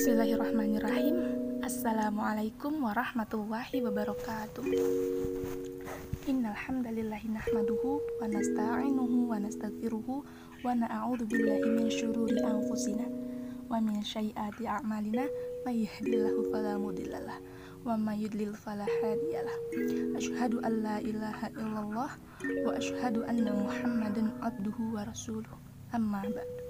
Bismillahirrahmanirrahim. 0.00 1.16
Assalamualaikum 1.60 2.72
warahmatullahi 2.80 3.84
wabarakatuh. 3.84 4.64
Innal 6.24 6.56
hamdalillahi 6.56 7.28
nahmaduhu 7.28 8.00
wa 8.16 8.24
nasta'inuhu 8.24 9.28
wa 9.28 9.36
nastaghfiruhu 9.36 10.24
wa 10.64 10.72
na'udzu 10.72 11.28
billahi 11.28 11.68
min 11.76 11.92
syururi 11.92 12.40
anfusina 12.40 13.04
wa 13.68 13.76
min 13.76 14.00
syai'ati 14.00 14.64
a'malina. 14.64 15.28
May 15.68 15.84
yahdihillahu 15.84 16.48
fala 16.48 16.80
wa 17.84 17.92
may 18.00 18.24
yudlil 18.24 18.56
fala 18.56 18.88
an 18.88 20.74
la 20.80 20.96
ilaha 21.04 21.52
illallah 21.60 22.10
wa 22.64 22.70
asyhadu 22.72 23.28
anna 23.28 23.52
Muhammadan 23.52 24.32
abduhu 24.40 24.96
wa 24.96 25.04
rasuluh. 25.04 25.52
Amma 25.92 26.24
ba'du. 26.24 26.64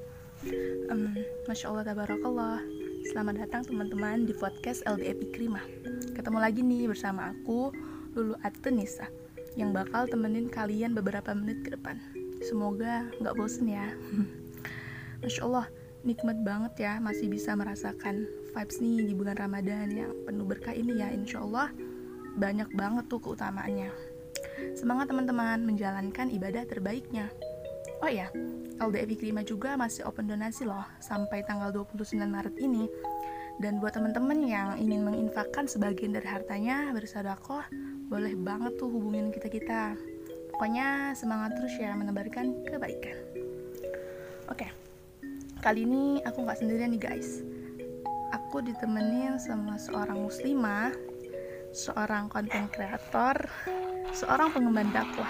Um, 0.90 1.14
Masya 1.46 1.70
Allah 1.70 1.84
tabarakallah 1.94 2.79
Selamat 3.00 3.40
datang 3.40 3.64
teman-teman 3.64 4.28
di 4.28 4.36
podcast 4.36 4.84
LDP 4.84 5.32
Krima 5.32 5.64
Ketemu 6.12 6.36
lagi 6.36 6.60
nih 6.60 6.84
bersama 6.84 7.32
aku 7.32 7.72
Lulu 8.12 8.36
Atenisa 8.44 9.08
Yang 9.56 9.80
bakal 9.80 10.04
temenin 10.04 10.52
kalian 10.52 10.92
beberapa 10.92 11.32
menit 11.32 11.64
ke 11.64 11.72
depan. 11.72 11.96
Semoga 12.44 13.08
nggak 13.16 13.32
bosen 13.40 13.72
ya. 13.72 13.88
Masya 15.24 15.40
Allah 15.48 15.72
nikmat 16.04 16.44
banget 16.44 16.84
ya 16.84 16.92
Masih 17.00 17.32
bisa 17.32 17.56
merasakan 17.56 18.28
vibes 18.52 18.76
nih 18.84 19.08
di 19.08 19.16
bulan 19.16 19.40
Ramadan 19.40 19.88
Yang 19.88 20.12
penuh 20.28 20.44
berkah 20.44 20.76
ini 20.76 21.00
ya 21.00 21.08
Insya 21.08 21.40
Allah. 21.40 21.72
Banyak 22.36 22.76
banget 22.76 23.08
tuh 23.08 23.24
keutamaannya. 23.24 23.88
Semangat 24.76 25.08
teman-teman 25.08 25.64
menjalankan 25.64 26.28
ibadah 26.28 26.68
terbaiknya 26.68 27.32
Oh 28.00 28.08
ya, 28.08 28.32
LDF 28.80 29.20
Klima 29.20 29.44
juga 29.44 29.76
masih 29.76 30.08
open 30.08 30.24
donasi 30.24 30.64
loh 30.64 30.88
sampai 31.04 31.44
tanggal 31.44 31.68
29 31.68 32.16
Maret 32.24 32.56
ini. 32.56 32.88
Dan 33.60 33.76
buat 33.76 33.92
teman-teman 33.92 34.40
yang 34.40 34.80
ingin 34.80 35.04
menginfakkan 35.04 35.68
sebagian 35.68 36.16
dari 36.16 36.24
hartanya 36.24 36.88
bersedekah, 36.96 37.68
boleh 38.08 38.32
banget 38.40 38.72
tuh 38.80 38.88
hubungin 38.88 39.28
kita-kita. 39.28 40.00
Pokoknya 40.48 41.12
semangat 41.12 41.60
terus 41.60 41.76
ya 41.76 41.92
menebarkan 41.92 42.64
kebaikan. 42.64 43.20
Oke, 44.48 44.72
kali 45.60 45.84
ini 45.84 46.24
aku 46.24 46.40
nggak 46.48 46.56
sendirian 46.56 46.96
nih 46.96 47.04
guys. 47.04 47.44
Aku 48.32 48.64
ditemenin 48.64 49.36
sama 49.36 49.76
seorang 49.76 50.24
muslimah, 50.24 50.96
seorang 51.76 52.32
konten 52.32 52.64
kreator, 52.72 53.44
seorang 54.16 54.48
pengemban 54.56 54.88
dakwah 54.88 55.28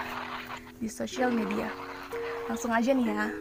di 0.79 0.87
sosial 0.87 1.35
media 1.35 1.90
Langsung 2.51 2.75
aja 2.75 2.91
nih 2.91 3.07
ya. 3.07 3.31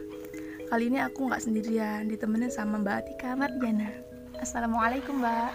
Kali 0.71 0.87
ini 0.87 1.03
aku 1.03 1.27
nggak 1.27 1.43
sendirian, 1.43 2.07
ditemenin 2.07 2.47
sama 2.47 2.79
Mbak 2.79 2.95
Atika 3.03 3.35
Mardiana. 3.35 3.91
Assalamualaikum 4.39 5.19
Mbak. 5.19 5.51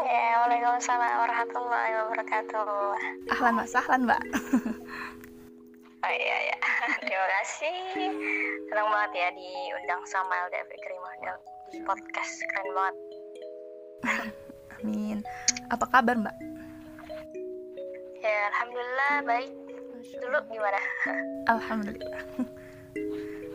Ya, 0.00 0.40
Waalaikumsalam 0.40 1.20
warahmatullahi 1.20 1.92
wabarakatuh. 2.00 2.96
Ahlan 3.36 3.60
Mbak, 3.60 3.68
sahlan 3.68 4.08
Mbak. 4.08 4.22
oh 6.00 6.12
iya 6.16 6.36
ya, 6.48 6.56
terima 7.04 7.28
kasih. 7.28 7.76
Senang 8.72 8.88
banget 8.88 9.12
ya 9.20 9.28
diundang 9.36 10.00
sama 10.08 10.32
LDF 10.48 10.72
Krima 10.80 11.12
di 11.68 11.78
podcast, 11.84 12.40
keren 12.56 12.72
banget. 12.72 12.96
Amin. 14.80 15.18
Apa 15.68 15.84
kabar 15.92 16.16
Mbak? 16.16 16.36
Ya, 18.24 18.48
Alhamdulillah 18.48 19.28
baik 19.28 19.69
dulu 20.08 20.38
gimana? 20.48 20.80
Alhamdulillah. 21.48 22.24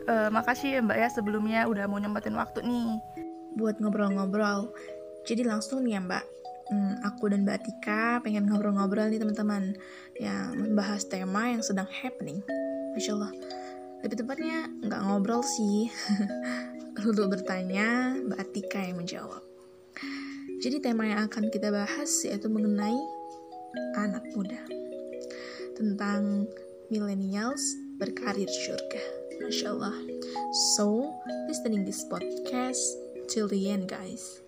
uh, 0.05 0.29
makasih 0.35 0.77
ya 0.77 0.81
Mbak 0.85 0.97
ya 0.97 1.09
sebelumnya 1.09 1.59
udah 1.65 1.89
mau 1.89 1.97
nyempetin 1.97 2.38
waktu 2.38 2.61
nih 2.61 3.01
buat 3.57 3.81
ngobrol-ngobrol. 3.81 4.69
Jadi 5.25 5.41
langsung 5.41 5.81
nih 5.81 5.97
ya 5.97 6.01
Mbak, 6.05 6.25
hmm, 6.69 6.93
aku 7.01 7.33
dan 7.33 7.47
Mbak 7.47 7.59
Tika 7.66 8.21
pengen 8.21 8.45
ngobrol-ngobrol 8.45 9.09
nih 9.09 9.17
teman-teman 9.17 9.73
yang 10.22 10.53
membahas 10.53 11.07
tema 11.09 11.50
yang 11.50 11.66
sedang 11.66 11.89
happening. 11.89 12.45
Masya 12.94 13.17
Allah. 13.17 13.33
Lebih 14.06 14.22
tepatnya 14.22 14.69
nggak 14.85 15.01
ngobrol 15.01 15.41
sih. 15.41 15.89
Untuk 17.09 17.27
bertanya, 17.27 18.16
Mbak 18.22 18.53
Tika 18.53 18.79
yang 18.85 19.01
menjawab. 19.01 19.44
Jadi 20.63 20.79
tema 20.79 21.03
yang 21.09 21.27
akan 21.27 21.51
kita 21.51 21.67
bahas 21.73 22.23
yaitu 22.23 22.47
mengenai 22.47 22.95
anak 24.00 24.23
muda 24.31 24.84
tentang 25.75 26.47
millennials 26.90 27.62
berkarir 28.00 28.47
surga. 28.47 29.03
Masya 29.44 29.68
Allah. 29.75 29.96
So, 30.75 31.12
listening 31.52 31.84
this 31.84 32.08
podcast 32.08 32.80
till 33.28 33.52
the 33.52 33.68
end 33.68 33.91
guys. 33.91 34.40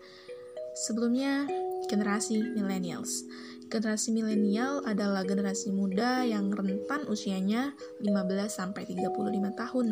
Sebelumnya, 0.87 1.49
generasi 1.91 2.39
millennials. 2.55 3.27
Generasi 3.67 4.15
milenial 4.15 4.79
adalah 4.87 5.27
generasi 5.27 5.75
muda 5.75 6.23
yang 6.23 6.55
rentan 6.55 7.03
usianya 7.11 7.75
15 7.99 8.47
sampai 8.47 8.87
35 8.87 9.51
tahun. 9.59 9.87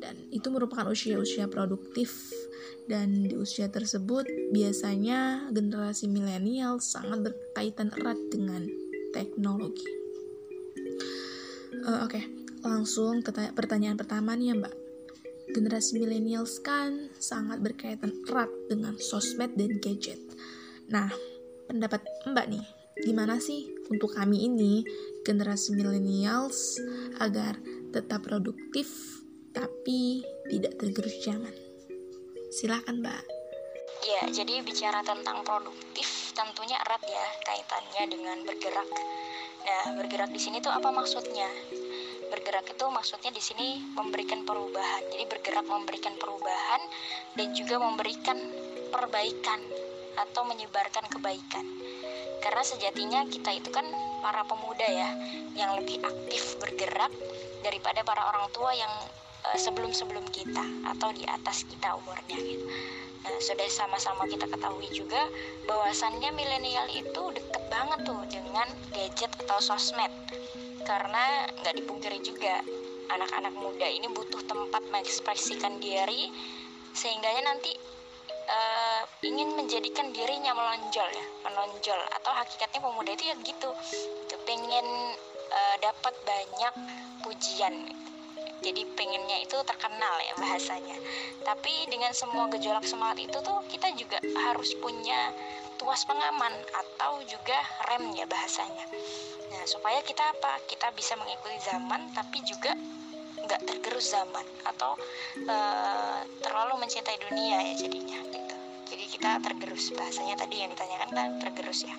Dan 0.00 0.16
itu 0.32 0.48
merupakan 0.48 0.88
usia-usia 0.88 1.48
produktif 1.48 2.32
dan 2.86 3.26
di 3.26 3.34
usia 3.36 3.68
tersebut 3.68 4.24
biasanya 4.54 5.50
generasi 5.50 6.06
milenial 6.08 6.78
sangat 6.78 7.26
berkaitan 7.26 7.90
erat 7.98 8.16
dengan 8.30 8.64
teknologi. 9.12 10.05
Uh, 11.86 12.02
Oke, 12.02 12.18
okay. 12.18 12.24
langsung 12.66 13.22
ke 13.22 13.30
pertanyaan 13.54 13.94
pertama 13.94 14.34
nih 14.34 14.50
ya 14.50 14.54
Mbak. 14.58 14.74
Generasi 15.54 15.94
millennials 15.94 16.58
kan 16.58 17.14
sangat 17.22 17.62
berkaitan 17.62 18.10
erat 18.26 18.50
dengan 18.66 18.98
sosmed 18.98 19.54
dan 19.54 19.78
gadget. 19.78 20.18
Nah, 20.90 21.06
pendapat 21.70 22.02
Mbak 22.26 22.46
nih, 22.50 22.66
gimana 23.06 23.38
sih 23.38 23.70
untuk 23.86 24.18
kami 24.18 24.50
ini, 24.50 24.82
generasi 25.22 25.78
millennials, 25.78 26.74
agar 27.22 27.54
tetap 27.94 28.26
produktif 28.26 28.90
tapi 29.54 30.26
tidak 30.50 30.82
tergerus 30.82 31.22
zaman? 31.22 31.54
Silahkan 32.50 32.98
Mbak. 32.98 33.22
Ya, 34.10 34.26
jadi 34.26 34.58
bicara 34.66 35.06
tentang 35.06 35.46
produktif 35.46 36.34
tentunya 36.34 36.82
erat 36.82 37.02
ya 37.06 37.26
kaitannya 37.46 38.02
dengan 38.10 38.42
bergerak 38.42 38.90
Nah, 39.66 39.98
bergerak 39.98 40.30
di 40.30 40.38
sini 40.38 40.62
tuh 40.62 40.70
apa 40.70 40.94
maksudnya? 40.94 41.50
Bergerak 42.30 42.70
itu 42.70 42.86
maksudnya 42.86 43.34
di 43.34 43.42
sini 43.42 43.82
memberikan 43.98 44.46
perubahan. 44.46 45.02
Jadi 45.10 45.26
bergerak 45.26 45.66
memberikan 45.66 46.14
perubahan 46.14 46.82
dan 47.34 47.50
juga 47.50 47.82
memberikan 47.82 48.38
perbaikan 48.94 49.58
atau 50.14 50.46
menyebarkan 50.46 51.10
kebaikan. 51.10 51.66
Karena 52.38 52.62
sejatinya 52.62 53.26
kita 53.26 53.58
itu 53.58 53.74
kan 53.74 53.84
para 54.22 54.46
pemuda 54.46 54.86
ya 54.86 55.10
yang 55.58 55.74
lebih 55.82 55.98
aktif 55.98 56.62
bergerak 56.62 57.10
daripada 57.66 58.06
para 58.06 58.22
orang 58.22 58.46
tua 58.54 58.70
yang 58.70 58.92
uh, 59.52 59.58
sebelum-sebelum 59.58 60.26
kita 60.34 60.64
atau 60.86 61.10
di 61.14 61.22
atas 61.26 61.62
kita 61.66 61.94
umurnya 61.98 62.38
gitu. 62.38 62.66
Nah, 63.26 63.42
sudah 63.42 63.66
sama-sama 63.66 64.22
kita 64.30 64.46
ketahui 64.46 64.86
juga 64.94 65.18
bahwasannya 65.66 66.30
milenial 66.30 66.86
itu 66.94 67.22
deket 67.34 67.62
banget 67.66 68.06
tuh 68.06 68.22
dengan 68.30 68.70
gadget 68.94 69.34
atau 69.42 69.58
sosmed. 69.58 70.14
Karena 70.86 71.50
nggak 71.58 71.74
dipungkiri 71.74 72.22
juga 72.22 72.62
anak-anak 73.10 73.50
muda 73.58 73.86
ini 73.90 74.06
butuh 74.14 74.46
tempat 74.46 74.82
mengekspresikan 74.94 75.82
diri 75.82 76.30
sehingga 76.94 77.28
nanti 77.42 77.74
uh, 78.46 79.02
ingin 79.26 79.58
menjadikan 79.58 80.14
dirinya 80.14 80.54
melonjol 80.54 81.10
ya 81.10 81.26
menonjol. 81.42 81.98
Atau 82.22 82.30
hakikatnya 82.30 82.78
pemuda 82.78 83.10
itu 83.10 83.26
ya 83.26 83.34
gitu, 83.42 83.70
gitu 84.22 84.36
pengen 84.46 84.86
uh, 85.50 85.76
dapat 85.82 86.14
banyak 86.22 86.74
pujian 87.26 87.90
jadi 88.64 88.82
pengennya 88.96 89.44
itu 89.44 89.56
terkenal 89.68 90.14
ya 90.20 90.34
bahasanya. 90.40 90.96
Tapi 91.44 91.72
dengan 91.92 92.12
semua 92.16 92.48
gejolak 92.48 92.88
semangat 92.88 93.20
itu 93.20 93.38
tuh 93.44 93.60
kita 93.68 93.92
juga 93.94 94.18
harus 94.48 94.72
punya 94.80 95.32
tuas 95.76 96.08
pengaman 96.08 96.52
atau 96.72 97.20
juga 97.28 97.56
rem 97.92 98.16
ya 98.16 98.24
bahasanya. 98.24 98.86
Nah 99.52 99.62
supaya 99.68 100.00
kita 100.00 100.24
apa? 100.24 100.60
Kita 100.64 100.88
bisa 100.96 101.14
mengikuti 101.20 101.56
zaman 101.68 102.10
tapi 102.16 102.40
juga 102.48 102.72
nggak 103.46 103.62
tergerus 103.68 104.10
zaman 104.16 104.42
atau 104.64 104.96
uh, 105.46 106.20
terlalu 106.42 106.80
mencintai 106.82 107.20
dunia 107.28 107.60
ya 107.60 107.74
jadinya 107.76 108.18
gitu. 108.32 108.56
Jadi 108.86 109.04
kita 109.12 109.30
tergerus. 109.44 109.92
Bahasanya 109.92 110.40
tadi 110.40 110.64
yang 110.64 110.72
ditanyakan 110.72 111.10
kan 111.12 111.28
tergerus 111.44 111.84
ya. 111.84 111.94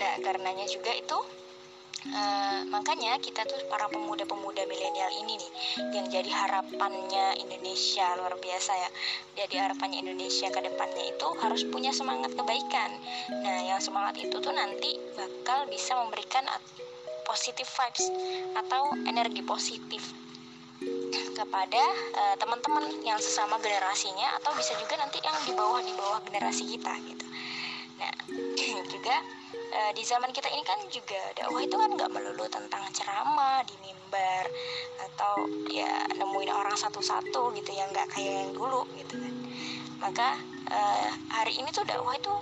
Nah 0.00 0.14
karenanya 0.24 0.64
juga 0.66 0.96
itu 0.96 1.18
Uh, 2.06 2.60
makanya 2.70 3.18
kita 3.18 3.42
tuh 3.44 3.58
para 3.66 3.90
pemuda-pemuda 3.90 4.62
milenial 4.70 5.10
ini 5.20 5.36
nih 5.36 5.50
yang 5.94 6.06
jadi 6.06 6.30
harapannya 6.30 7.38
Indonesia 7.42 8.06
luar 8.16 8.38
biasa 8.38 8.72
ya. 8.74 8.90
Jadi 9.44 9.54
harapannya 9.58 10.02
Indonesia 10.06 10.48
ke 10.48 10.60
depannya 10.62 11.04
itu 11.10 11.28
harus 11.42 11.62
punya 11.66 11.90
semangat 11.90 12.32
kebaikan. 12.38 12.90
Nah, 13.42 13.58
yang 13.66 13.80
semangat 13.82 14.16
itu 14.22 14.38
tuh 14.38 14.54
nanti 14.54 14.96
bakal 15.18 15.66
bisa 15.68 15.98
memberikan 15.98 16.46
positive 17.26 17.66
vibes 17.66 18.06
atau 18.54 18.94
energi 19.04 19.42
positif 19.42 20.14
kepada 21.36 21.84
uh, 22.16 22.34
teman-teman 22.36 22.84
yang 23.04 23.16
sesama 23.20 23.56
generasinya 23.60 24.36
atau 24.40 24.52
bisa 24.56 24.76
juga 24.76 24.96
nanti 25.00 25.18
yang 25.24 25.36
di 25.44 25.52
bawah 25.52 25.80
di 25.80 25.92
bawah 25.96 26.20
generasi 26.24 26.64
kita 26.68 26.92
gitu 27.04 27.26
nah 27.96 28.12
juga 28.94 29.16
uh, 29.72 29.92
di 29.94 30.02
zaman 30.06 30.30
kita 30.30 30.48
ini 30.52 30.62
kan 30.62 30.78
juga 30.90 31.20
dakwah 31.34 31.62
itu 31.62 31.76
kan 31.78 31.90
nggak 31.90 32.10
melulu 32.12 32.46
tentang 32.46 32.82
ceramah 32.92 33.62
di 33.66 33.74
mimbar 33.82 34.44
atau 35.02 35.46
ya 35.70 36.06
nemuin 36.14 36.52
orang 36.52 36.76
satu-satu 36.76 37.54
gitu 37.56 37.70
ya 37.74 37.86
nggak 37.90 38.10
kayak 38.12 38.46
yang 38.46 38.52
dulu 38.54 38.86
gitu 38.98 39.18
kan. 39.18 39.34
Maka 39.96 40.28
uh, 40.70 41.08
hari 41.32 41.56
ini 41.56 41.72
tuh 41.72 41.82
dakwah 41.88 42.14
itu 42.14 42.32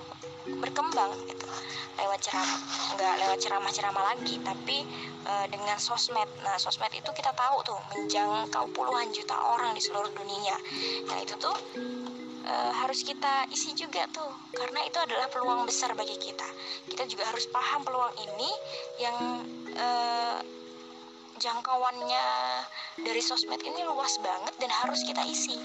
berkembang 0.61 1.15
gitu 1.31 1.47
lewat 1.95 2.21
ceramah. 2.21 2.61
Nggak 2.99 3.15
lewat 3.23 3.39
ceramah-ceramah 3.41 4.05
lagi 4.15 4.37
tapi 4.43 4.83
uh, 5.25 5.47
dengan 5.49 5.79
sosmed. 5.79 6.27
Nah 6.43 6.59
sosmed 6.59 6.91
itu 6.93 7.11
kita 7.15 7.31
tahu 7.33 7.63
tuh 7.63 7.79
menjangkau 7.95 8.69
puluhan 8.75 9.09
juta 9.15 9.37
orang 9.39 9.73
di 9.73 9.83
seluruh 9.83 10.11
dunia. 10.13 10.57
Nah 11.09 11.17
itu 11.23 11.35
tuh 11.39 11.55
uh, 12.45 12.73
harus 12.85 13.03
kita 13.05 13.49
isi 13.51 13.73
juga 13.77 14.05
tuh. 14.13 14.33
Karena 14.53 14.85
itu 14.85 14.99
adalah 15.01 15.27
peluang 15.33 15.65
besar 15.69 15.93
bagi 15.97 16.17
kita. 16.21 16.49
Kita 16.89 17.05
juga 17.09 17.29
harus 17.29 17.49
paham 17.49 17.83
peluang 17.85 18.15
ini 18.21 18.51
yang 19.01 19.17
uh, 19.77 20.39
jangkauannya 21.39 22.27
dari 23.03 23.21
sosmed 23.21 23.61
ini 23.61 23.83
luas 23.85 24.17
banget 24.23 24.55
dan 24.63 24.71
harus 24.71 25.03
kita 25.03 25.23
isi. 25.27 25.59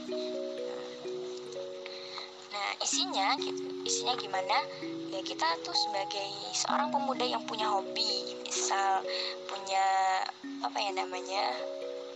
Nah 2.49 2.69
isinya 2.81 3.37
isinya 3.85 4.17
gimana? 4.17 4.57
Ya 5.13 5.21
kita 5.21 5.45
tuh 5.61 5.75
sebagai 5.87 6.29
seorang 6.57 6.89
pemuda 6.89 7.25
yang 7.25 7.45
punya 7.45 7.69
hobi 7.69 8.35
misal 8.41 9.05
punya 9.45 9.85
apa 10.65 10.77
ya 10.81 10.91
namanya 10.97 11.43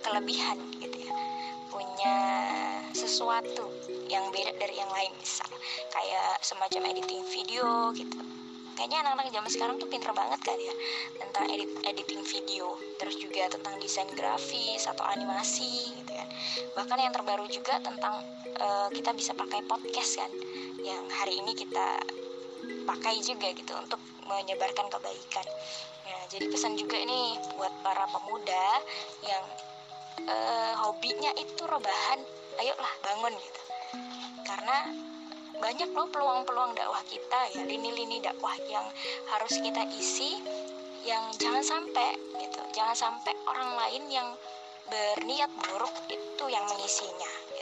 kelebihan 0.01 0.57
gitu 0.81 1.07
ya. 1.07 1.13
Punya 1.69 2.17
sesuatu 2.93 3.69
yang 4.07 4.29
beda 4.29 4.53
dari 4.57 4.77
yang 4.77 4.89
lain 4.89 5.11
misal. 5.19 5.49
Kayak 5.91 6.39
semacam 6.45 6.81
editing 6.93 7.23
video 7.27 7.91
gitu. 7.97 8.17
Kayaknya 8.73 9.05
anak-anak 9.05 9.27
zaman 9.29 9.49
sekarang 9.53 9.75
tuh 9.77 9.85
pinter 9.85 10.09
banget 10.17 10.41
kan 10.41 10.57
ya 10.57 10.73
tentang 11.21 11.45
edit 11.53 11.69
editing 11.85 12.25
video. 12.25 12.73
Terus 12.97 13.15
juga 13.21 13.45
tentang 13.49 13.77
desain 13.77 14.09
grafis 14.17 14.89
atau 14.89 15.05
animasi 15.05 15.93
gitu 16.01 16.11
kan. 16.13 16.27
Bahkan 16.73 16.97
yang 16.97 17.13
terbaru 17.13 17.45
juga 17.49 17.77
tentang 17.81 18.25
uh, 18.57 18.89
kita 18.89 19.13
bisa 19.13 19.37
pakai 19.37 19.61
podcast 19.69 20.17
kan. 20.17 20.31
Yang 20.81 21.03
hari 21.13 21.33
ini 21.37 21.53
kita 21.53 21.87
pakai 22.83 23.21
juga 23.21 23.53
gitu 23.53 23.73
untuk 23.77 24.01
menyebarkan 24.25 24.87
kebaikan. 24.89 25.45
Ya, 26.03 26.17
jadi 26.35 26.45
pesan 26.51 26.75
juga 26.75 26.99
ini 26.99 27.39
buat 27.55 27.71
para 27.85 28.09
pemuda 28.11 28.65
yang 29.23 29.43
uh, 30.27 30.73
hobinya 30.83 31.31
itu 31.39 31.63
rebahan, 31.63 32.19
ayolah 32.59 32.93
bangun 33.01 33.33
gitu. 33.37 33.61
Karena 34.43 34.77
banyak 35.57 35.89
loh 35.95 36.07
peluang-peluang 36.11 36.75
dakwah 36.75 37.03
kita 37.07 37.39
ya, 37.55 37.63
lini-lini 37.63 38.19
dakwah 38.19 38.53
yang 38.67 38.83
harus 39.31 39.53
kita 39.61 39.87
isi 39.95 40.41
yang 41.07 41.23
jangan 41.39 41.63
sampai 41.63 42.17
gitu. 42.37 42.61
Jangan 42.75 42.95
sampai 42.95 43.33
orang 43.47 43.71
lain 43.79 44.03
yang 44.11 44.29
berniat 44.89 45.51
buruk 45.63 45.95
itu 46.11 46.45
yang 46.51 46.65
mengisinya 46.67 47.53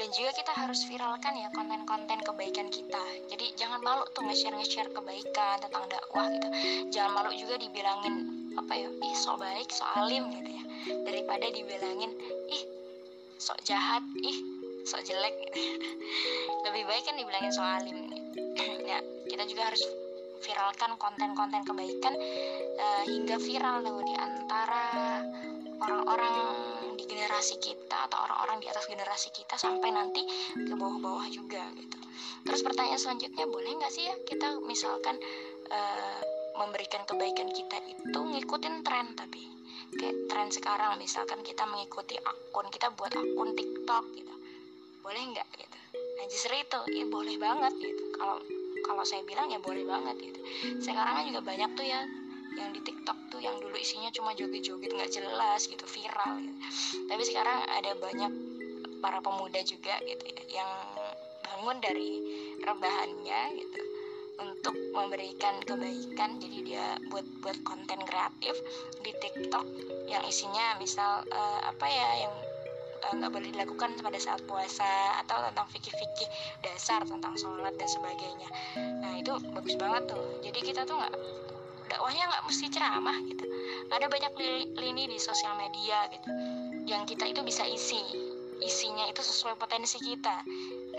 dan 0.00 0.08
juga 0.16 0.32
kita 0.32 0.52
harus 0.56 0.80
viralkan 0.88 1.34
ya 1.36 1.52
konten-konten 1.52 2.24
kebaikan 2.24 2.72
kita 2.72 3.04
jadi 3.28 3.46
jangan 3.52 3.84
malu 3.84 4.08
tuh 4.16 4.24
nge-share 4.24 4.56
nge-share 4.56 4.88
kebaikan 4.96 5.60
tentang 5.60 5.84
dakwah 5.92 6.24
gitu 6.32 6.48
jangan 6.88 7.20
malu 7.20 7.36
juga 7.36 7.60
dibilangin 7.60 8.28
apa 8.56 8.80
ya 8.80 8.88
ih 8.88 9.14
sok 9.18 9.44
baik 9.44 9.68
sok 9.68 9.90
alim 10.00 10.32
gitu 10.32 10.50
ya 10.56 10.64
daripada 11.04 11.46
dibilangin 11.52 12.16
sok 13.40 13.56
jahat 13.64 14.04
ih 14.20 14.38
sok 14.84 15.00
jelek 15.00 15.34
gitu. 15.48 15.80
Lebih 16.68 16.82
baik 16.84 17.02
kan 17.08 17.16
dibilangin 17.16 17.52
sok 17.52 17.66
alim. 17.66 17.98
Ya 18.90 18.98
kita 19.30 19.46
juga 19.46 19.70
harus 19.70 19.82
viralkan 20.40 20.98
konten-konten 20.98 21.62
kebaikan 21.62 22.14
uh, 22.80 23.02
hingga 23.06 23.36
viral 23.38 23.86
tuh 23.86 24.02
di 24.02 24.14
antara 24.18 24.84
orang-orang 25.80 26.34
di 26.98 27.04
generasi 27.08 27.56
kita 27.60 28.08
atau 28.08 28.18
orang-orang 28.28 28.60
di 28.60 28.68
atas 28.68 28.84
generasi 28.88 29.32
kita 29.32 29.56
sampai 29.56 29.88
nanti 29.94 30.26
ke 30.52 30.74
bawah-bawah 30.76 31.28
juga 31.32 31.64
gitu. 31.76 31.98
Terus 32.44 32.60
pertanyaan 32.64 33.00
selanjutnya 33.00 33.46
boleh 33.48 33.78
nggak 33.80 33.92
sih 33.92 34.04
ya 34.04 34.14
kita 34.26 34.60
misalkan 34.64 35.16
uh, 35.70 36.20
memberikan 36.60 37.04
kebaikan 37.08 37.48
kita 37.52 37.80
itu 37.88 38.18
ngikutin 38.20 38.84
tren 38.84 39.16
tapi 39.16 39.59
kayak 39.98 40.16
tren 40.30 40.48
sekarang 40.52 40.98
misalkan 41.00 41.42
kita 41.42 41.66
mengikuti 41.66 42.14
akun 42.20 42.66
kita 42.70 42.92
buat 42.94 43.10
akun 43.14 43.54
TikTok 43.56 44.04
gitu. 44.14 44.34
Boleh 45.00 45.22
nggak 45.34 45.48
gitu? 45.56 45.78
Nah 46.18 46.24
justru 46.28 46.54
itu 46.54 46.80
ya 46.94 47.04
boleh 47.08 47.36
banget 47.40 47.72
gitu. 47.80 48.04
Kalau 48.14 48.38
kalau 48.86 49.04
saya 49.06 49.22
bilang 49.26 49.50
ya 49.50 49.58
boleh 49.58 49.82
banget 49.86 50.16
gitu. 50.20 50.40
Sekarang 50.82 51.22
kan 51.22 51.24
juga 51.26 51.42
banyak 51.42 51.70
tuh 51.74 51.86
ya 51.86 52.00
yang 52.58 52.74
di 52.74 52.80
TikTok 52.82 53.18
tuh 53.30 53.38
yang 53.38 53.54
dulu 53.62 53.78
isinya 53.78 54.10
cuma 54.10 54.34
joget-joget 54.34 54.90
nggak 54.90 55.12
jelas 55.14 55.70
gitu 55.70 55.86
viral 55.86 56.42
gitu. 56.42 56.58
tapi 57.06 57.22
sekarang 57.22 57.62
ada 57.62 57.94
banyak 57.94 58.32
para 58.98 59.22
pemuda 59.22 59.62
juga 59.62 60.02
gitu 60.02 60.24
ya 60.34 60.60
yang 60.60 60.70
bangun 61.46 61.78
dari 61.78 62.10
rebahannya 62.58 63.40
gitu 63.54 63.80
untuk 64.40 64.74
memberikan 64.96 65.60
kebaikan. 65.64 66.40
Jadi 66.40 66.58
dia 66.72 66.96
buat 67.12 67.24
buat 67.44 67.56
konten 67.62 68.00
kreatif 68.04 68.56
di 69.04 69.12
TikTok 69.20 69.64
yang 70.08 70.24
isinya 70.26 70.76
misal 70.80 71.24
uh, 71.28 71.60
apa 71.64 71.86
ya 71.86 72.08
yang 72.26 72.34
eh, 73.00 73.12
nggak 73.20 73.30
uh, 73.30 73.34
boleh 73.34 73.48
dilakukan 73.52 73.96
pada 74.00 74.18
saat 74.20 74.40
puasa 74.44 75.20
atau 75.24 75.40
tentang 75.52 75.68
fikih-fikih 75.72 76.28
dasar 76.64 77.04
tentang 77.04 77.36
sholat 77.36 77.76
dan 77.76 77.88
sebagainya. 77.88 78.48
Nah 79.00 79.12
itu 79.20 79.32
bagus 79.52 79.76
banget 79.76 80.10
tuh. 80.10 80.22
Jadi 80.44 80.58
kita 80.64 80.84
tuh 80.88 80.96
nggak 80.96 81.14
dakwahnya 81.90 82.24
nggak 82.28 82.44
mesti 82.46 82.66
ceramah 82.70 83.16
gitu. 83.26 83.44
Ada 83.90 84.06
banyak 84.06 84.32
lini 84.78 85.10
di 85.10 85.18
sosial 85.18 85.58
media 85.58 86.06
gitu 86.12 86.30
yang 86.88 87.04
kita 87.04 87.28
itu 87.28 87.40
bisa 87.44 87.66
isi. 87.68 88.00
Isinya 88.60 89.08
itu 89.08 89.24
sesuai 89.24 89.56
potensi 89.56 89.96
kita 89.96 90.44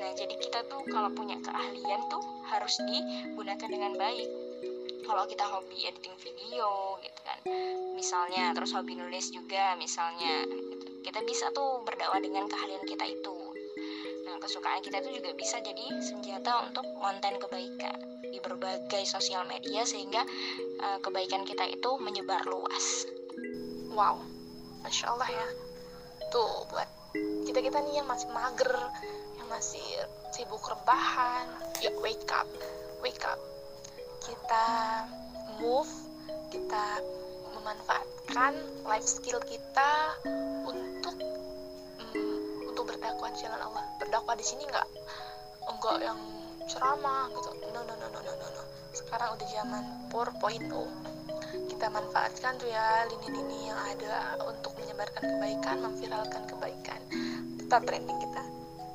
nah 0.01 0.09
jadi 0.17 0.33
kita 0.33 0.65
tuh 0.65 0.81
kalau 0.89 1.13
punya 1.13 1.37
keahlian 1.45 2.01
tuh 2.09 2.23
harus 2.49 2.73
digunakan 2.89 3.69
dengan 3.69 3.93
baik 3.93 4.29
kalau 5.05 5.29
kita 5.29 5.45
hobi 5.45 5.85
editing 5.85 6.17
video 6.17 6.97
gitu 7.05 7.19
kan 7.21 7.37
misalnya 7.93 8.49
terus 8.57 8.73
hobi 8.73 8.97
nulis 8.97 9.29
juga 9.29 9.77
misalnya 9.77 10.49
gitu. 10.49 11.05
kita 11.05 11.21
bisa 11.21 11.53
tuh 11.53 11.85
berdakwah 11.85 12.17
dengan 12.17 12.49
keahlian 12.49 12.81
kita 12.89 13.05
itu 13.05 13.37
nah 14.25 14.41
kesukaan 14.41 14.81
kita 14.81 15.05
itu 15.05 15.21
juga 15.21 15.37
bisa 15.37 15.61
jadi 15.61 16.01
senjata 16.01 16.65
untuk 16.65 16.85
konten 16.97 17.37
kebaikan 17.37 18.11
di 18.31 18.39
berbagai 18.39 19.03
sosial 19.03 19.43
media 19.43 19.83
sehingga 19.83 20.23
uh, 20.79 20.97
kebaikan 21.03 21.43
kita 21.43 21.67
itu 21.67 21.99
menyebar 21.99 22.47
luas. 22.47 23.03
Wow, 23.91 24.23
masya 24.87 25.11
Allah 25.11 25.29
ya. 25.29 25.47
Tuh 26.31 26.63
buat 26.71 26.87
kita 27.43 27.59
kita 27.59 27.83
nih 27.83 27.99
yang 27.99 28.07
masih 28.07 28.31
mager, 28.31 28.71
masih 29.51 29.83
sibuk 30.31 30.63
rebahan, 30.63 31.45
ya 31.83 31.91
wake 31.99 32.31
up, 32.31 32.47
wake 33.03 33.21
up. 33.27 33.37
Kita 34.23 34.65
move, 35.59 35.91
kita 36.55 37.03
memanfaatkan 37.59 38.55
life 38.87 39.05
skill 39.05 39.43
kita 39.43 40.15
untuk 40.63 41.19
um, 41.99 42.39
untuk 42.71 42.87
berdakwah 42.87 43.29
jalan 43.35 43.59
Allah. 43.59 43.83
Berdakwah 43.99 44.39
di 44.39 44.45
sini 44.47 44.63
nggak 44.63 44.87
enggak 45.67 45.97
yang 45.99 46.19
ceramah 46.71 47.27
gitu 47.35 47.51
no 47.73 47.81
no 47.83 47.93
no 47.99 48.07
no 48.07 48.19
no 48.21 48.31
no, 48.31 48.47
no. 48.47 48.63
sekarang 48.93 49.33
udah 49.35 49.47
zaman 49.49 49.83
4.0 50.13 50.71
kita 51.67 51.85
manfaatkan 51.91 52.55
tuh 52.61 52.69
ya 52.69 53.03
lini-lini 53.09 53.67
yang 53.67 53.79
ada 53.91 54.39
untuk 54.45 54.71
menyebarkan 54.79 55.23
kebaikan 55.25 55.77
memviralkan 55.83 56.43
kebaikan 56.47 57.01
tetap 57.59 57.81
trending 57.83 58.19
kita 58.23 58.43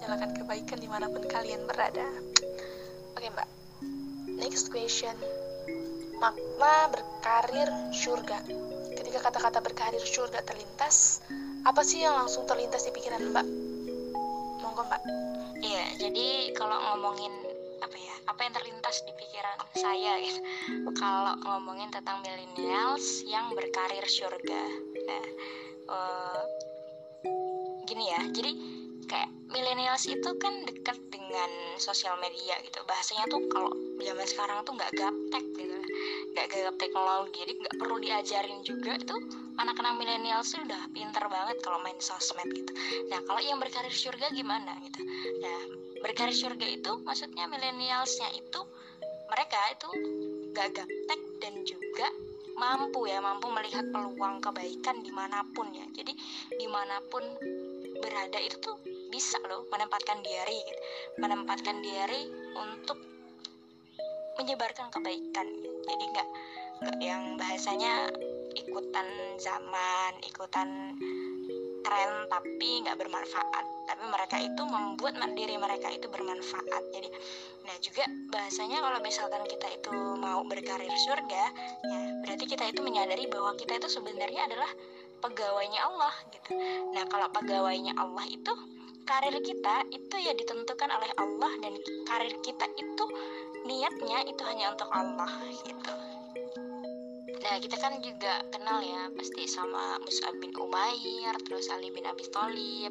nyalakan 0.07 0.39
kebaikan 0.39 0.79
di 0.79 0.87
mana 0.87 1.11
pun 1.11 1.19
kalian 1.27 1.67
berada. 1.67 2.07
Oke 3.19 3.27
mbak. 3.35 3.51
Next 4.39 4.71
question. 4.71 5.19
Makna 6.23 6.95
berkarir 6.95 7.67
surga. 7.91 8.39
Ketika 8.95 9.19
kata-kata 9.27 9.59
berkarir 9.59 9.99
surga 9.99 10.47
terlintas 10.47 11.27
apa 11.67 11.83
sih 11.83 12.07
yang 12.07 12.15
langsung 12.15 12.47
terlintas 12.47 12.87
di 12.87 12.95
pikiran 12.95 13.35
mbak? 13.35 13.47
Monggo 14.63 14.87
mbak. 14.87 15.03
Iya 15.59 15.99
jadi 15.99 16.55
kalau 16.55 16.79
ngomongin 16.79 17.35
apa 17.83 17.99
ya 17.99 18.15
apa 18.31 18.41
yang 18.47 18.55
terlintas 18.55 19.03
di 19.03 19.11
pikiran 19.11 19.59
saya 19.75 20.23
gitu 20.23 20.39
kalau 20.95 21.35
ngomongin 21.51 21.91
tentang 21.91 22.23
millennials 22.23 23.27
yang 23.27 23.51
berkarir 23.59 24.07
surga. 24.07 24.63
Nah 25.03 25.27
uh, 25.91 26.43
gini 27.91 28.07
ya 28.07 28.23
jadi 28.31 28.76
kayak 29.07 29.31
millennials 29.51 30.05
itu 30.11 30.31
kan 30.43 30.53
dekat 30.67 30.99
dengan 31.09 31.51
sosial 31.79 32.19
media 32.19 32.59
gitu. 32.67 32.83
Bahasanya 32.85 33.25
tuh 33.31 33.41
kalau 33.49 33.71
zaman 34.03 34.27
sekarang 34.27 34.59
tuh 34.67 34.75
nggak 34.75 34.93
gaptek 34.95 35.45
gitu. 35.55 35.77
Nggak 36.35 36.47
gaptek 36.51 36.91
teknologi. 36.91 37.39
Jadi 37.47 37.53
nggak 37.63 37.77
perlu 37.79 37.97
diajarin 38.03 38.61
juga 38.67 38.93
itu 38.99 39.17
anak-anak 39.57 39.95
milenial 39.97 40.43
sudah 40.45 40.91
pinter 40.93 41.25
banget 41.31 41.57
kalau 41.65 41.81
main 41.81 41.97
sosmed 42.03 42.47
gitu. 42.53 42.73
Nah 43.09 43.23
kalau 43.25 43.41
yang 43.41 43.57
berkarir 43.57 43.93
surga 43.95 44.29
gimana 44.35 44.77
gitu? 44.85 45.01
Nah 45.41 45.61
berkarir 46.05 46.37
surga 46.37 46.67
itu 46.67 46.93
maksudnya 47.03 47.49
milenialsnya 47.49 48.29
itu 48.37 48.61
mereka 49.27 49.59
itu 49.75 49.89
gak 50.55 50.71
gaptek 50.77 51.21
dan 51.43 51.55
juga 51.67 52.07
mampu 52.57 53.05
ya 53.05 53.21
mampu 53.21 53.53
melihat 53.53 53.85
peluang 53.93 54.41
kebaikan 54.41 55.05
di 55.05 55.13
mana 55.13 55.45
pun 55.53 55.69
ya. 55.73 55.85
Jadi 55.93 56.13
di 56.57 56.67
mana 56.69 57.01
pun 57.13 57.23
berada 58.01 58.39
itu 58.41 58.57
tuh 58.61 58.77
bisa 59.11 59.39
loh 59.49 59.65
menempatkan 59.73 60.21
diri 60.21 60.59
gitu. 60.61 60.81
menempatkan 61.23 61.81
diri 61.81 62.29
untuk 62.57 62.99
menyebarkan 64.37 64.93
kebaikan 64.93 65.47
jadi 65.87 66.05
nggak 66.13 66.29
yang 67.01 67.41
bahasanya 67.41 68.13
ikutan 68.53 69.07
zaman 69.41 70.13
ikutan 70.29 70.93
tren 71.87 72.11
tapi 72.27 72.83
nggak 72.83 72.99
bermanfaat. 72.99 73.65
Tapi 73.87 74.03
mereka 74.11 74.37
itu 74.43 74.63
membuat 74.67 75.15
diri 75.39 75.55
mereka 75.55 75.89
itu 75.95 76.11
bermanfaat. 76.11 76.83
Jadi 76.91 77.09
nah 77.67 77.77
juga 77.83 78.05
bahasanya 78.31 78.79
kalau 78.79 78.99
misalkan 79.03 79.43
kita 79.47 79.67
itu 79.75 79.95
mau 80.19 80.47
berkarir 80.47 80.91
surga 80.91 81.45
ya 81.83 82.01
berarti 82.23 82.47
kita 82.47 82.63
itu 82.71 82.79
menyadari 82.79 83.27
bahwa 83.27 83.59
kita 83.59 83.83
itu 83.83 83.91
sebenarnya 83.91 84.47
adalah 84.47 84.71
pegawainya 85.27 85.81
Allah 85.83 86.15
gitu 86.31 86.51
nah 86.95 87.05
kalau 87.11 87.29
pegawainya 87.35 87.93
Allah 87.99 88.25
itu 88.31 88.53
karir 89.07 89.39
kita 89.43 89.87
itu 89.95 90.17
ya 90.19 90.35
ditentukan 90.35 90.91
oleh 90.91 91.11
Allah 91.19 91.53
dan 91.63 91.75
karir 92.07 92.35
kita 92.43 92.67
itu 92.79 93.05
niatnya 93.67 94.27
itu 94.27 94.43
hanya 94.47 94.75
untuk 94.75 94.91
Allah 94.91 95.31
gitu 95.67 95.93
Nah 97.47 97.63
kita 97.63 97.79
kan 97.79 98.03
juga 98.03 98.43
kenal 98.51 98.83
ya 98.83 99.07
pasti 99.15 99.47
sama 99.47 100.03
Mus'ab 100.03 100.35
bin 100.43 100.51
Umair, 100.59 101.31
terus 101.47 101.71
Ali 101.71 101.95
bin 101.95 102.03
Abi 102.03 102.27
Thalib, 102.27 102.91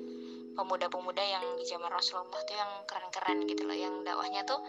pemuda-pemuda 0.55 1.19
yang 1.19 1.43
di 1.59 1.67
zaman 1.67 1.91
Rasulullah 1.91 2.39
tuh 2.47 2.55
yang 2.55 2.71
keren-keren 2.87 3.43
gitu 3.51 3.67
loh, 3.67 3.75
yang 3.75 3.99
dakwahnya 4.07 4.47
tuh 4.47 4.63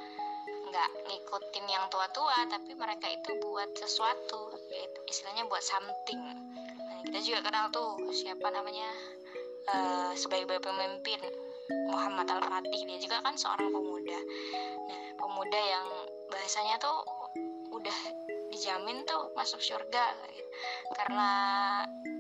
nggak 0.67 0.91
ngikutin 1.07 1.67
yang 1.71 1.87
tua-tua, 1.87 2.51
tapi 2.51 2.75
mereka 2.75 3.07
itu 3.15 3.39
buat 3.39 3.71
sesuatu, 3.79 4.59
yaitu 4.75 5.01
istilahnya 5.07 5.47
buat 5.47 5.63
something. 5.63 6.19
Kita 7.07 7.19
juga 7.23 7.41
kenal 7.47 7.71
tuh 7.71 7.97
siapa 8.13 8.51
namanya 8.51 8.91
uh, 9.71 10.13
sebagai 10.19 10.59
pemimpin 10.59 11.23
Muhammad 11.91 12.27
Al 12.31 12.43
Fatih 12.43 12.83
dia 12.87 12.99
juga 12.99 13.23
kan 13.23 13.35
seorang 13.35 13.71
pemuda. 13.71 14.19
Nah 14.87 15.03
pemuda 15.19 15.61
yang 15.61 15.87
bahasanya 16.31 16.77
tuh 16.83 16.97
udah 17.75 17.99
dijamin 18.51 19.03
tuh 19.07 19.31
masuk 19.35 19.63
surga. 19.63 20.05
Karena 20.95 21.29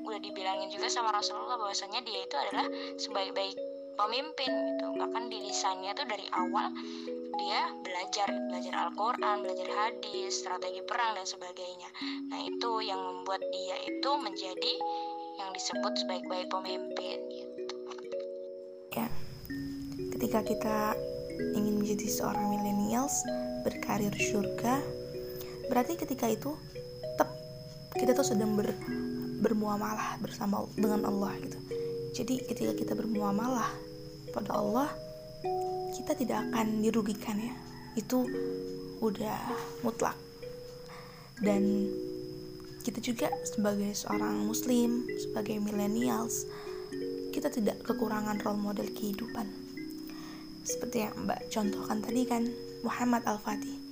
udah 0.06 0.20
dibilangin 0.22 0.70
juga 0.70 0.86
sama 0.86 1.14
Rasulullah 1.14 1.58
bahwasanya 1.58 2.02
dia 2.06 2.26
itu 2.26 2.36
adalah 2.38 2.66
sebaik-baik 2.98 3.56
pemimpin 3.96 4.50
gitu. 4.50 4.86
Bahkan 4.94 5.22
di 5.32 5.38
lisannya 5.50 5.92
tuh 5.96 6.06
dari 6.06 6.26
awal 6.36 6.70
dia 7.36 7.70
belajar 7.84 8.28
belajar 8.48 8.74
Al-Quran, 8.88 9.44
belajar 9.44 9.68
hadis, 9.68 10.40
strategi 10.40 10.80
perang 10.84 11.16
dan 11.16 11.26
sebagainya. 11.28 11.88
Nah 12.32 12.40
itu 12.44 12.72
yang 12.82 12.98
membuat 12.98 13.40
dia 13.52 13.76
itu 13.84 14.10
menjadi 14.18 14.72
yang 15.36 15.52
disebut 15.52 15.92
sebaik-baik 16.00 16.48
pemimpin 16.48 17.16
gitu. 17.28 17.76
Ya, 18.96 19.12
ketika 20.16 20.40
kita 20.40 20.78
ingin 21.52 21.84
menjadi 21.84 22.08
seorang 22.08 22.48
millennials 22.48 23.12
berkarir 23.60 24.12
surga, 24.16 24.80
berarti 25.68 26.00
ketika 26.00 26.26
itu 26.32 26.56
tep 27.20 27.28
kita 28.00 28.16
tuh 28.16 28.24
sedang 28.24 28.56
ber, 28.56 28.72
bermuamalah 29.44 30.16
bersama 30.24 30.64
dengan 30.80 31.04
Allah 31.04 31.36
gitu 31.44 31.60
jadi 32.16 32.40
ketika 32.48 32.72
kita 32.72 32.92
bermuamalah 32.96 33.68
pada 34.32 34.56
Allah 34.56 34.88
kita 35.96 36.12
tidak 36.18 36.38
akan 36.50 36.80
dirugikan 36.84 37.40
ya. 37.40 37.54
Itu 37.96 38.28
udah 39.00 39.40
mutlak. 39.84 40.16
Dan 41.40 41.88
kita 42.86 43.02
juga 43.02 43.26
sebagai 43.42 43.90
seorang 43.98 44.46
muslim 44.46 45.10
sebagai 45.18 45.58
millennials 45.58 46.46
kita 47.34 47.50
tidak 47.50 47.82
kekurangan 47.82 48.38
role 48.46 48.62
model 48.62 48.86
kehidupan. 48.94 49.44
Seperti 50.62 51.02
yang 51.02 51.26
mbak 51.26 51.50
contohkan 51.50 51.98
tadi 51.98 52.22
kan 52.24 52.46
Muhammad 52.86 53.26
Al-Fatih 53.26 53.86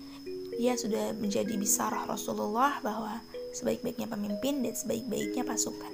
ia 0.54 0.78
sudah 0.78 1.10
menjadi 1.18 1.58
bisarah 1.58 2.06
Rasulullah 2.06 2.78
bahwa 2.80 3.18
sebaik-baiknya 3.54 4.06
pemimpin 4.06 4.62
dan 4.62 4.74
sebaik-baiknya 4.74 5.42
pasukan. 5.42 5.92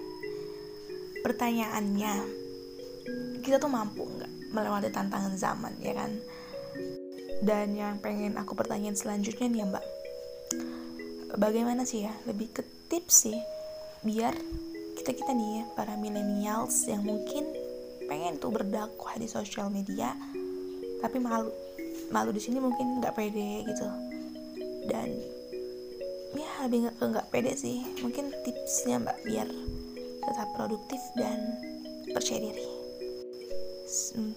Pertanyaannya, 1.24 2.14
kita 3.40 3.56
tuh 3.56 3.72
mampu 3.72 4.04
nggak 4.04 4.29
melewati 4.50 4.90
tantangan 4.90 5.35
zaman, 5.38 5.75
ya 5.80 5.95
kan? 5.95 6.11
Dan 7.40 7.73
yang 7.73 7.97
pengen 8.04 8.37
aku 8.37 8.52
pertanyaan 8.52 8.99
selanjutnya 8.99 9.49
nih 9.49 9.61
ya 9.64 9.66
mbak, 9.73 9.85
bagaimana 11.40 11.88
sih 11.88 12.04
ya 12.04 12.12
lebih 12.28 12.52
ke 12.52 12.62
tips 12.90 13.30
sih 13.30 13.38
biar 14.00 14.33
kita 14.97 15.12
kita 15.12 15.33
nih 15.33 15.62
ya 15.62 15.64
para 15.76 15.95
millennials 15.97 16.88
yang 16.88 17.04
mungkin 17.04 17.49
pengen 18.09 18.37
tuh 18.40 18.50
berdakwah 18.50 19.14
di 19.16 19.30
sosial 19.30 19.71
media 19.71 20.16
tapi 21.00 21.16
malu 21.23 21.49
malu 22.11 22.35
di 22.35 22.42
sini 22.42 22.59
mungkin 22.59 23.00
nggak 23.00 23.14
pede 23.16 23.64
gitu. 23.64 23.88
Dan 24.90 25.09
ya 26.37 26.50
lebih 26.66 26.92
nggak 26.92 27.28
pede 27.33 27.57
sih. 27.57 27.87
Mungkin 28.04 28.35
tipsnya 28.45 29.00
mbak 29.00 29.16
biar 29.25 29.49
tetap 30.21 30.49
produktif 30.59 31.00
dan 31.16 31.38
percaya 32.12 32.50
diri 32.50 32.69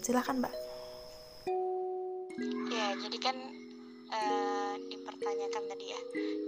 silahkan 0.02 0.42
mbak. 0.42 0.54
Ya 2.74 2.98
jadi 2.98 3.18
kan 3.22 3.38
uh, 4.10 4.74
dipertanyakan 4.90 5.64
tadi 5.70 5.86
ya 5.94 6.00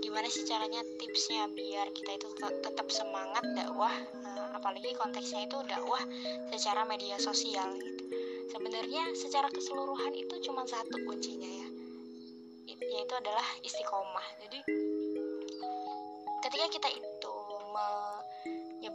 gimana 0.01 0.25
sih 0.25 0.41
caranya 0.49 0.81
tipsnya 0.97 1.45
biar 1.53 1.93
kita 1.93 2.17
itu 2.17 2.27
tetap 2.65 2.87
semangat 2.89 3.45
dakwah 3.53 3.93
uh, 4.25 4.49
apalagi 4.57 4.97
konteksnya 4.97 5.45
itu 5.45 5.57
dakwah 5.69 6.01
secara 6.49 6.81
media 6.89 7.21
sosial 7.21 7.77
gitu. 7.77 8.03
Sebenarnya 8.49 9.13
secara 9.13 9.53
keseluruhan 9.53 10.13
itu 10.17 10.41
cuma 10.49 10.65
satu 10.65 10.97
kuncinya 11.05 11.49
ya 11.49 11.67
yaitu 12.65 13.13
adalah 13.17 13.45
istiqomah. 13.61 14.27
Jadi 14.41 14.59
ketika 16.41 16.65
kita 16.69 16.89
itu 16.93 17.35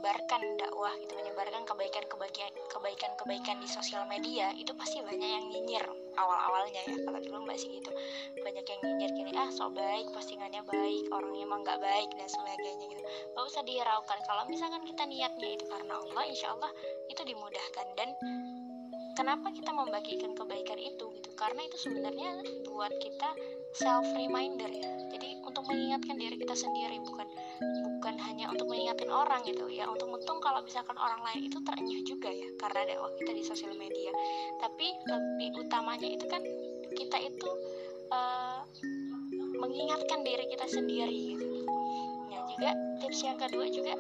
menyebarkan 0.01 0.57
dakwah 0.57 0.97
gitu 0.97 1.13
menyebarkan 1.13 1.61
kebaikan 1.69 2.01
kebaikan 2.09 2.49
kebaikan 2.73 3.13
kebaikan 3.21 3.57
di 3.61 3.69
sosial 3.69 4.09
media 4.09 4.49
itu 4.57 4.73
pasti 4.73 5.05
banyak 5.05 5.29
yang 5.29 5.45
nyinyir 5.53 5.85
awal 6.17 6.41
awalnya 6.41 6.81
ya. 6.89 6.97
Kalau 7.05 7.21
dulu 7.21 7.45
masih 7.45 7.69
gitu 7.69 7.93
banyak 8.41 8.65
yang 8.65 8.81
nyinyir 8.81 9.11
gini 9.13 9.33
ah 9.37 9.53
so 9.53 9.69
baik 9.69 10.09
postingannya 10.17 10.65
baik 10.65 11.05
orangnya 11.13 11.45
emang 11.45 11.61
nggak 11.69 11.85
baik 11.85 12.09
dan 12.17 12.33
sebagainya 12.33 12.97
gitu. 12.97 13.03
Gak 13.37 13.45
usah 13.45 13.61
dihiraukan. 13.61 14.19
Kalau 14.25 14.43
misalkan 14.49 14.89
kita 14.89 15.05
niatnya 15.05 15.49
itu 15.53 15.69
karena 15.69 15.93
Allah 16.01 16.23
insya 16.25 16.49
Allah 16.57 16.73
itu 17.13 17.21
dimudahkan. 17.21 17.87
Dan 17.93 18.09
kenapa 19.21 19.53
kita 19.53 19.69
membagikan 19.69 20.33
kebaikan 20.33 20.81
itu 20.81 21.13
gitu? 21.13 21.29
Karena 21.37 21.61
itu 21.61 21.77
sebenarnya 21.77 22.41
buat 22.73 22.93
kita 23.05 23.37
self 23.77 24.07
reminder 24.17 24.71
ya. 24.71 24.91
Jadi 25.11 25.43
untuk 25.47 25.67
mengingatkan 25.67 26.17
diri 26.19 26.37
kita 26.39 26.55
sendiri 26.55 26.99
bukan 27.03 27.29
bukan 27.99 28.15
hanya 28.27 28.51
untuk 28.51 28.67
mengingatkan 28.71 29.11
orang 29.11 29.41
gitu. 29.47 29.67
Ya 29.71 29.87
untuk 29.87 30.11
untung 30.11 30.39
kalau 30.43 30.63
misalkan 30.63 30.97
orang 30.99 31.21
lain 31.31 31.51
itu 31.51 31.59
terenyuh 31.63 32.03
juga 32.07 32.31
ya 32.31 32.49
karena 32.59 32.87
dakwah 32.87 33.11
kita 33.19 33.33
di 33.35 33.43
sosial 33.47 33.75
media. 33.79 34.11
Tapi 34.59 34.87
lebih 35.07 35.49
utamanya 35.67 36.09
itu 36.09 36.27
kan 36.27 36.43
kita 36.95 37.19
itu 37.23 37.49
uh, 38.11 38.63
mengingatkan 39.61 40.25
diri 40.27 40.45
kita 40.51 40.67
sendiri 40.67 41.37
gitu 41.37 41.50
juga 42.61 42.77
tips 43.01 43.21
yang 43.25 43.41
kedua 43.41 43.65
juga 43.73 43.97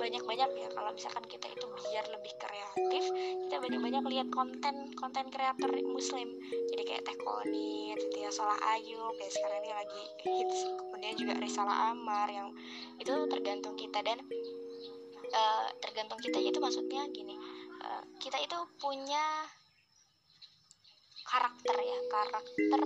banyak-banyak 0.00 0.50
ya. 0.56 0.68
Kalau 0.72 0.90
misalkan 0.96 1.24
kita 1.28 1.44
itu 1.52 1.66
biar 1.68 2.04
lebih 2.08 2.32
kreatif 2.40 3.04
kita 3.44 3.56
banyak-banyak 3.60 4.02
lihat 4.08 4.28
konten 4.32 4.74
konten 4.96 5.28
kreator 5.28 5.68
muslim. 5.84 6.32
Jadi 6.72 6.82
kayak 6.88 7.04
Teh 7.04 7.16
Koni, 7.20 7.92
Tia 8.08 8.32
Salah 8.32 8.56
Ayub 8.72 9.12
ya 9.12 9.28
sekarang 9.28 9.60
ini 9.60 9.72
lagi 9.76 10.02
hits. 10.24 10.58
Kemudian 10.80 11.14
juga 11.20 11.32
Risalah 11.36 11.92
Amar 11.92 12.32
yang 12.32 12.48
itu 12.96 13.12
tergantung 13.28 13.76
kita. 13.76 14.00
Dan 14.00 14.24
uh, 15.28 15.68
tergantung 15.84 16.16
kita 16.24 16.40
itu 16.40 16.56
maksudnya 16.64 17.04
gini 17.12 17.36
uh, 17.84 18.02
kita 18.24 18.40
itu 18.40 18.56
punya 18.80 19.44
karakter 21.28 21.76
ya 21.76 21.98
karakter 22.08 22.82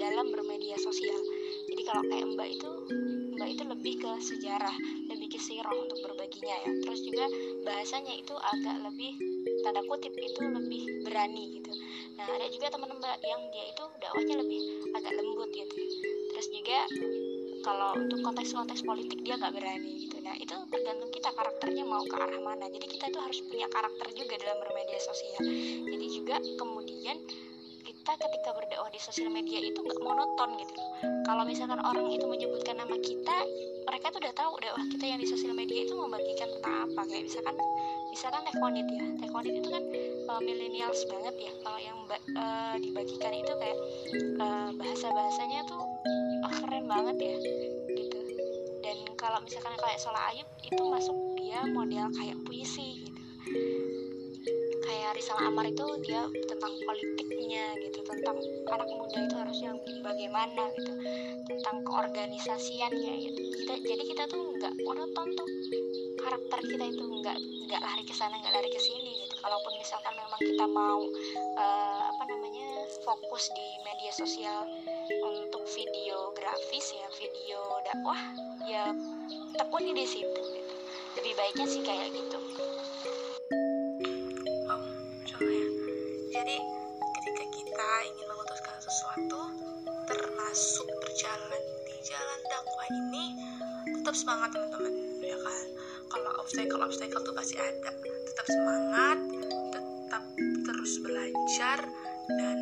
dalam 0.00 0.32
bermedia 0.32 0.80
sosial. 0.80 1.20
Jadi 1.68 1.82
kalau 1.84 2.00
kayak 2.08 2.32
mbak 2.32 2.48
itu 2.48 2.72
mbak 3.34 3.48
itu 3.50 3.62
lebih 3.66 3.94
ke 3.98 4.10
sejarah 4.22 4.76
lebih 5.10 5.28
ke 5.34 5.38
sirah 5.38 5.74
untuk 5.74 5.98
berbaginya 6.00 6.56
ya. 6.64 6.70
Terus 6.86 7.00
juga 7.04 7.24
bahasanya 7.66 8.14
itu 8.14 8.34
agak 8.34 8.76
lebih 8.86 9.12
tanda 9.66 9.82
kutip 9.86 10.14
itu 10.14 10.40
lebih 10.40 10.82
berani 11.04 11.60
gitu. 11.60 11.72
Nah 12.14 12.26
ada 12.30 12.46
juga 12.48 12.70
teman 12.70 12.90
mbak 12.94 13.16
yang 13.22 13.42
dia 13.50 13.64
itu 13.70 13.84
dakwahnya 14.00 14.36
lebih 14.40 14.60
agak 14.94 15.12
lembut 15.18 15.50
gitu. 15.50 15.74
Terus 16.34 16.46
juga 16.50 16.78
kalau 17.64 17.96
untuk 17.96 18.20
konteks-konteks 18.20 18.84
politik 18.84 19.24
dia 19.24 19.40
nggak 19.40 19.56
berani 19.56 20.04
gitu. 20.04 20.20
Nah 20.20 20.36
itu 20.36 20.52
tergantung 20.68 21.10
kita 21.10 21.32
karakternya 21.32 21.84
mau 21.88 22.04
ke 22.04 22.16
arah 22.16 22.40
mana. 22.44 22.68
Jadi 22.68 22.86
kita 22.86 23.08
itu 23.08 23.18
harus 23.18 23.38
punya 23.48 23.66
karakter 23.72 24.06
juga 24.12 24.34
dalam 24.36 24.58
bermedia 24.60 25.00
sosial. 25.00 25.42
Jadi 25.88 26.06
juga 26.12 26.36
kemudian 26.60 27.16
kita 28.04 28.20
ketika 28.20 28.52
berdakwah 28.52 28.92
di 28.92 29.00
sosial 29.00 29.32
media 29.32 29.64
itu 29.64 29.80
nggak 29.80 29.96
monoton 30.04 30.60
gitu. 30.60 30.76
Kalau 31.24 31.40
misalkan 31.48 31.80
orang 31.80 32.12
itu 32.12 32.28
menyebutkan 32.28 32.76
nama 32.76 32.92
kita 33.00 33.36
mereka 33.88 34.12
tuh 34.12 34.20
udah 34.20 34.34
tahu 34.36 34.52
dakwah 34.60 34.84
kita 34.92 35.04
yang 35.08 35.16
di 35.16 35.24
sosial 35.24 35.56
media 35.56 35.88
itu 35.88 35.96
membagikan 35.96 36.52
tentang 36.52 36.84
apa. 36.84 37.00
Kayak 37.08 37.32
misalkan 37.32 37.56
misalkan 38.12 38.44
tekwanit 38.44 38.84
ya. 38.92 39.04
Tekwanit 39.24 39.54
itu 39.56 39.68
kan 39.72 39.84
uh, 40.28 40.40
millennials 40.44 41.00
banget 41.08 41.48
ya. 41.48 41.52
Kalau 41.64 41.80
yang 41.80 41.98
uh, 42.36 42.74
dibagikan 42.76 43.32
itu 43.40 43.52
kayak 43.56 43.78
uh, 44.36 44.68
bahasa 44.76 45.06
bahasanya 45.08 45.64
tuh 45.64 45.80
oh, 46.44 46.52
keren 46.60 46.84
banget 46.84 47.16
ya 47.24 47.36
gitu. 47.88 48.20
Dan 48.84 49.16
kalau 49.16 49.40
misalkan 49.40 49.80
kayak 49.80 49.96
Sola 49.96 50.28
Ayub 50.28 50.48
itu 50.60 50.82
masuk 50.92 51.16
dia 51.40 51.64
model 51.72 52.12
kayak 52.12 52.36
puisi 52.44 53.08
gitu 53.08 53.83
Rizal 55.14 55.38
Amar 55.46 55.62
itu 55.70 55.86
dia 56.02 56.26
tentang 56.50 56.74
politiknya 56.82 57.78
gitu 57.86 58.02
tentang 58.02 58.34
anak 58.66 58.88
muda 58.98 59.18
itu 59.22 59.34
harus 59.38 59.58
yang 59.62 59.78
bagaimana 60.02 60.74
gitu 60.74 60.92
tentang 61.46 61.86
keorganisasiannya 61.86 63.12
gitu. 63.22 63.40
Kita 63.62 63.74
jadi 63.78 64.04
kita 64.10 64.22
tuh 64.26 64.42
nggak 64.58 64.74
monoton 64.82 65.28
tuh. 65.38 65.48
Karakter 66.18 66.58
kita 66.66 66.84
itu 66.90 67.04
nggak 67.06 67.38
nggak 67.70 67.80
lari 67.80 68.02
ke 68.02 68.14
sana 68.18 68.34
nggak 68.42 68.58
lari 68.58 68.68
ke 68.74 68.80
sini 68.82 69.14
gitu. 69.22 69.38
Kalaupun 69.38 69.72
misalkan 69.78 70.14
memang 70.18 70.40
kita 70.42 70.66
mau 70.66 71.00
uh, 71.62 72.02
apa 72.10 72.22
namanya 72.34 72.90
fokus 73.06 73.54
di 73.54 73.66
media 73.86 74.10
sosial 74.10 74.66
untuk 75.22 75.62
videografis 75.70 76.90
ya 76.90 77.06
video 77.22 77.62
dakwah 77.86 78.20
ya 78.66 78.90
tekuni 79.62 79.94
di 79.94 80.06
situ 80.10 80.42
gitu. 80.42 80.74
Lebih 81.14 81.32
baiknya 81.38 81.66
sih 81.70 81.82
kayak 81.86 82.10
gitu 82.10 82.38
termasuk 90.54 90.86
berjalan 90.86 91.62
di 91.82 91.98
jalan 92.06 92.40
dakwah 92.46 92.86
ini 92.86 93.34
tetap 93.90 94.14
semangat 94.14 94.54
teman-teman 94.54 94.94
ya 95.18 95.34
kan? 95.34 95.66
Kalau 96.06 96.30
obstacle 96.38 96.78
obstacle 96.78 97.26
tuh 97.26 97.34
pasti 97.34 97.58
ada. 97.58 97.90
Tetap 98.30 98.46
semangat 98.46 99.18
tetap 99.74 100.22
terus 100.38 100.92
belajar 101.02 101.78
dan 102.38 102.58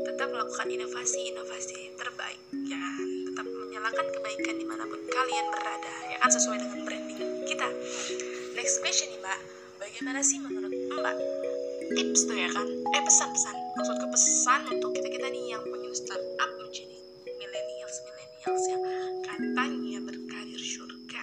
tetap 0.00 0.32
melakukan 0.32 0.64
inovasi-inovasi 0.64 1.92
terbaik 2.00 2.40
ya 2.72 2.80
kan? 2.80 2.96
Tetap 3.04 3.46
menyalakan 3.52 4.06
kebaikan 4.08 4.56
di 4.56 4.64
mana 4.64 4.88
pun 4.88 5.00
kalian 5.04 5.46
berada 5.52 5.94
ya 6.08 6.16
kan? 6.24 6.30
Sesuai 6.32 6.56
dengan 6.56 6.88
branding 6.88 7.20
kita. 7.44 7.68
Next 8.56 8.80
question 8.80 9.12
nih 9.12 9.20
mbak. 9.20 9.40
Bagaimana 9.76 10.24
sih 10.24 10.40
menurut 10.40 10.72
mbak 10.72 11.16
tips 12.00 12.32
tuh 12.32 12.36
ya 12.40 12.48
kan? 12.48 12.64
Eh 12.96 13.02
pesan-pesan. 13.04 13.56
Maksudku 13.76 14.06
pesan 14.08 14.60
untuk 14.72 14.96
kita 14.96 15.12
kita 15.12 15.28
nih 15.28 15.52
yang 15.52 15.60
pengen 15.68 15.92
startup 15.92 16.53
yang 18.44 18.84
katanya 19.24 19.98
berkarir 20.04 20.60
surga. 20.60 21.20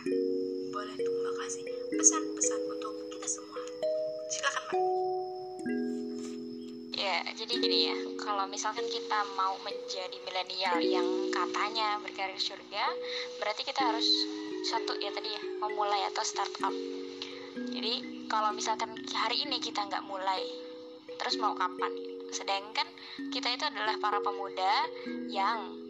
Boleh 0.74 0.96
tuh 0.98 1.14
kasih. 1.38 1.64
Pesan-pesan 1.94 2.60
untuk 2.66 2.94
kita 3.14 3.28
semua. 3.30 3.62
Silakan 4.34 4.64
mbak 4.66 4.82
ya 7.02 7.18
jadi 7.34 7.54
gini 7.58 7.80
ya. 7.90 7.98
Kalau 8.22 8.46
misalkan 8.46 8.86
kita 8.86 9.20
mau 9.34 9.58
menjadi 9.66 10.18
milenial 10.22 10.78
yang 10.82 11.08
katanya 11.34 11.98
berkarir 12.02 12.38
surga 12.38 12.86
berarti 13.42 13.66
kita 13.66 13.82
harus 13.82 14.06
satu 14.70 14.94
ya 15.02 15.10
tadi 15.10 15.34
ya 15.34 15.42
memulai 15.66 16.06
atau 16.14 16.22
startup 16.22 16.74
jadi 17.58 18.26
kalau 18.32 18.56
misalkan 18.56 18.96
hari 19.12 19.44
ini 19.44 19.60
kita 19.60 19.84
nggak 19.84 20.06
mulai 20.08 20.40
terus 21.20 21.36
mau 21.36 21.52
kapan? 21.58 21.92
Sedangkan 22.32 22.88
kita 23.34 23.52
itu 23.52 23.64
adalah 23.68 24.00
para 24.00 24.24
pemuda 24.24 24.88
yang 25.28 25.81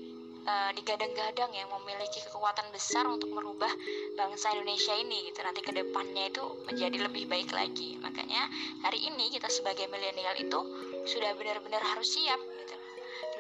uh, 0.46 0.72
digadang-gadang 0.74 1.52
yang 1.54 1.70
memiliki 1.80 2.22
kekuatan 2.26 2.68
besar 2.74 3.06
untuk 3.06 3.30
merubah 3.34 3.70
bangsa 4.18 4.54
Indonesia 4.56 4.94
ini 4.98 5.30
gitu. 5.30 5.40
Nanti 5.46 5.62
ke 5.62 5.72
depannya 5.74 6.30
itu 6.30 6.44
menjadi 6.66 6.98
lebih 7.06 7.30
baik 7.30 7.50
lagi. 7.54 7.98
Makanya 8.02 8.50
hari 8.86 9.02
ini 9.06 9.30
kita 9.30 9.50
sebagai 9.50 9.90
milenial 9.90 10.36
itu 10.38 10.60
sudah 11.06 11.34
benar-benar 11.38 11.82
harus 11.82 12.08
siap 12.10 12.40
gitu. 12.40 12.76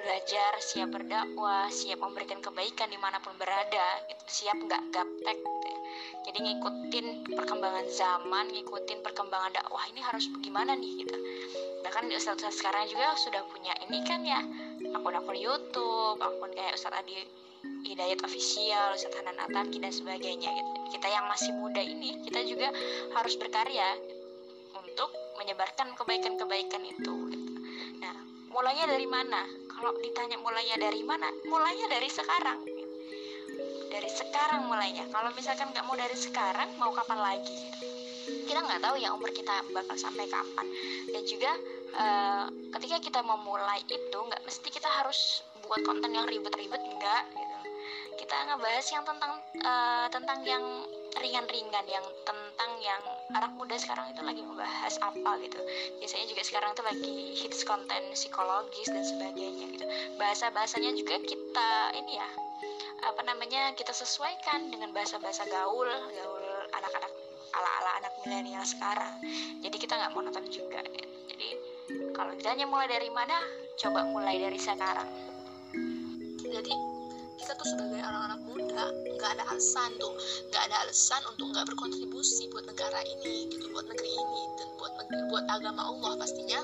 Belajar 0.01 0.51
siap 0.57 0.89
berdakwah 0.89 1.69
siap 1.69 2.01
memberikan 2.01 2.41
kebaikan 2.41 2.89
di 2.89 2.97
mana 2.97 3.21
pun 3.21 3.37
berada 3.37 4.01
gitu. 4.09 4.23
siap 4.25 4.57
nggak 4.57 4.81
gaptek 4.89 5.37
gitu 5.37 5.67
ya. 5.69 5.79
Jadi 6.21 6.37
ngikutin 6.45 7.05
perkembangan 7.33 7.85
zaman 7.89 8.45
ngikutin 8.53 8.99
perkembangan 9.01 9.51
dakwah 9.53 9.83
ini 9.89 10.01
harus 10.01 10.29
bagaimana 10.29 10.77
nih 10.77 11.05
gitu 11.05 11.17
di 11.91 12.15
Ustadz 12.15 12.39
Ustadz 12.39 12.63
sekarang 12.63 12.87
juga 12.87 13.11
sudah 13.19 13.43
punya 13.51 13.75
ini 13.83 13.99
kan 14.07 14.23
ya 14.23 14.39
akun-akun 14.95 15.35
YouTube 15.35 16.17
akun 16.23 16.47
kayak 16.55 16.79
Ustadz 16.79 17.03
Adi 17.03 17.19
Hidayat 17.61 18.23
official, 18.23 18.95
Ustadz 18.95 19.19
Hanan 19.19 19.37
Ataki 19.37 19.83
dan 19.83 19.91
sebagainya 19.91 20.49
gitu. 20.49 20.71
kita 20.95 21.07
yang 21.11 21.27
masih 21.27 21.51
muda 21.59 21.83
ini 21.83 22.23
kita 22.23 22.47
juga 22.47 22.71
harus 23.13 23.35
berkarya 23.35 23.99
untuk 24.71 25.11
menyebarkan 25.37 25.91
kebaikan-kebaikan 25.99 26.81
itu. 26.87 27.13
Gitu. 27.27 27.51
nah 27.99 28.15
mulainya 28.49 28.87
dari 28.87 29.05
mana? 29.05 29.43
Kalau 29.67 29.91
ditanya 29.99 30.39
mulainya 30.39 30.79
dari 30.79 31.03
mana? 31.03 31.27
Mulainya 31.45 31.91
dari 31.91 32.09
sekarang. 32.09 32.59
Dari 33.91 34.09
sekarang 34.09 34.71
mulainya. 34.71 35.05
Kalau 35.11 35.29
misalkan 35.35 35.69
nggak 35.75 35.85
mau 35.85 35.99
dari 35.99 36.15
sekarang 36.15 36.71
mau 36.79 36.95
kapan 36.95 37.19
lagi? 37.19 37.57
Kita 38.47 38.63
nggak 38.63 38.79
tahu 38.79 38.95
ya 39.01 39.11
umur 39.11 39.29
kita 39.35 39.67
bakal 39.75 39.97
sampai 39.99 40.25
kapan. 40.31 40.65
Dan 41.11 41.23
juga 41.27 41.51
uh, 41.95 42.45
ketika 42.79 42.97
kita 43.03 43.19
memulai 43.23 43.81
itu 43.87 44.17
nggak 44.17 44.41
mesti 44.47 44.67
kita 44.71 44.87
harus 44.87 45.43
buat 45.65 45.81
konten 45.87 46.11
yang 46.11 46.27
ribet-ribet 46.27 46.81
enggak 46.81 47.23
gitu. 47.31 47.57
Kita 48.19 48.35
ngebahas 48.47 48.85
yang 48.91 49.03
tentang 49.07 49.33
uh, 49.65 50.07
tentang 50.11 50.39
yang 50.45 50.63
ringan-ringan 51.19 51.85
yang 51.87 52.05
tentang 52.23 52.71
yang 52.79 53.01
anak 53.35 53.51
muda 53.59 53.75
sekarang 53.75 54.07
itu 54.11 54.21
lagi 54.23 54.41
membahas 54.43 54.95
apa 55.03 55.31
gitu. 55.43 55.59
Biasanya 55.99 56.25
juga 56.27 56.41
sekarang 56.43 56.69
itu 56.71 56.83
lagi 56.83 57.15
hits 57.43 57.61
konten 57.67 58.01
psikologis 58.15 58.87
dan 58.89 59.03
sebagainya 59.03 59.65
gitu. 59.75 59.85
Bahasa 60.15 60.51
bahasanya 60.51 60.91
juga 60.95 61.19
kita 61.23 61.71
ini 61.97 62.19
ya 62.19 62.29
apa 63.01 63.21
namanya 63.25 63.73
kita 63.73 63.89
sesuaikan 63.89 64.69
dengan 64.69 64.93
bahasa-bahasa 64.93 65.49
gaul 65.49 65.89
gaul 65.89 66.45
anak-anak 66.77 67.11
ala-ala 67.51 67.91
anak 67.99 68.13
milenial 68.23 68.63
sekarang. 68.63 69.17
Jadi 69.59 69.75
kita 69.81 69.97
nggak 69.97 70.13
monoton 70.13 70.45
juga 70.47 70.79
jadi 71.41 71.57
kalau 72.15 72.31
ditanya 72.35 72.65
mulai 72.67 72.87
dari 72.89 73.09
mana 73.09 73.37
coba 73.79 74.05
mulai 74.09 74.37
dari 74.37 74.59
sekarang. 74.59 75.09
Jadi 76.41 76.73
kita 77.41 77.57
tuh 77.57 77.67
sebagai 77.73 77.97
anak-anak 77.97 78.41
muda 78.45 78.83
nggak 79.17 79.31
ada 79.33 79.43
alasan 79.49 79.89
tuh 79.97 80.13
nggak 80.53 80.63
ada 80.69 80.75
alasan 80.85 81.21
untuk 81.33 81.49
nggak 81.49 81.65
berkontribusi 81.73 82.51
buat 82.53 82.69
negara 82.69 83.01
ini 83.01 83.49
gitu 83.49 83.65
buat 83.73 83.89
negeri 83.89 84.11
ini 84.13 84.41
dan 84.61 84.67
buat 84.77 84.93
negeri 85.01 85.19
buat 85.33 85.45
agama 85.49 85.81
Allah 85.81 86.11
pastinya. 86.21 86.61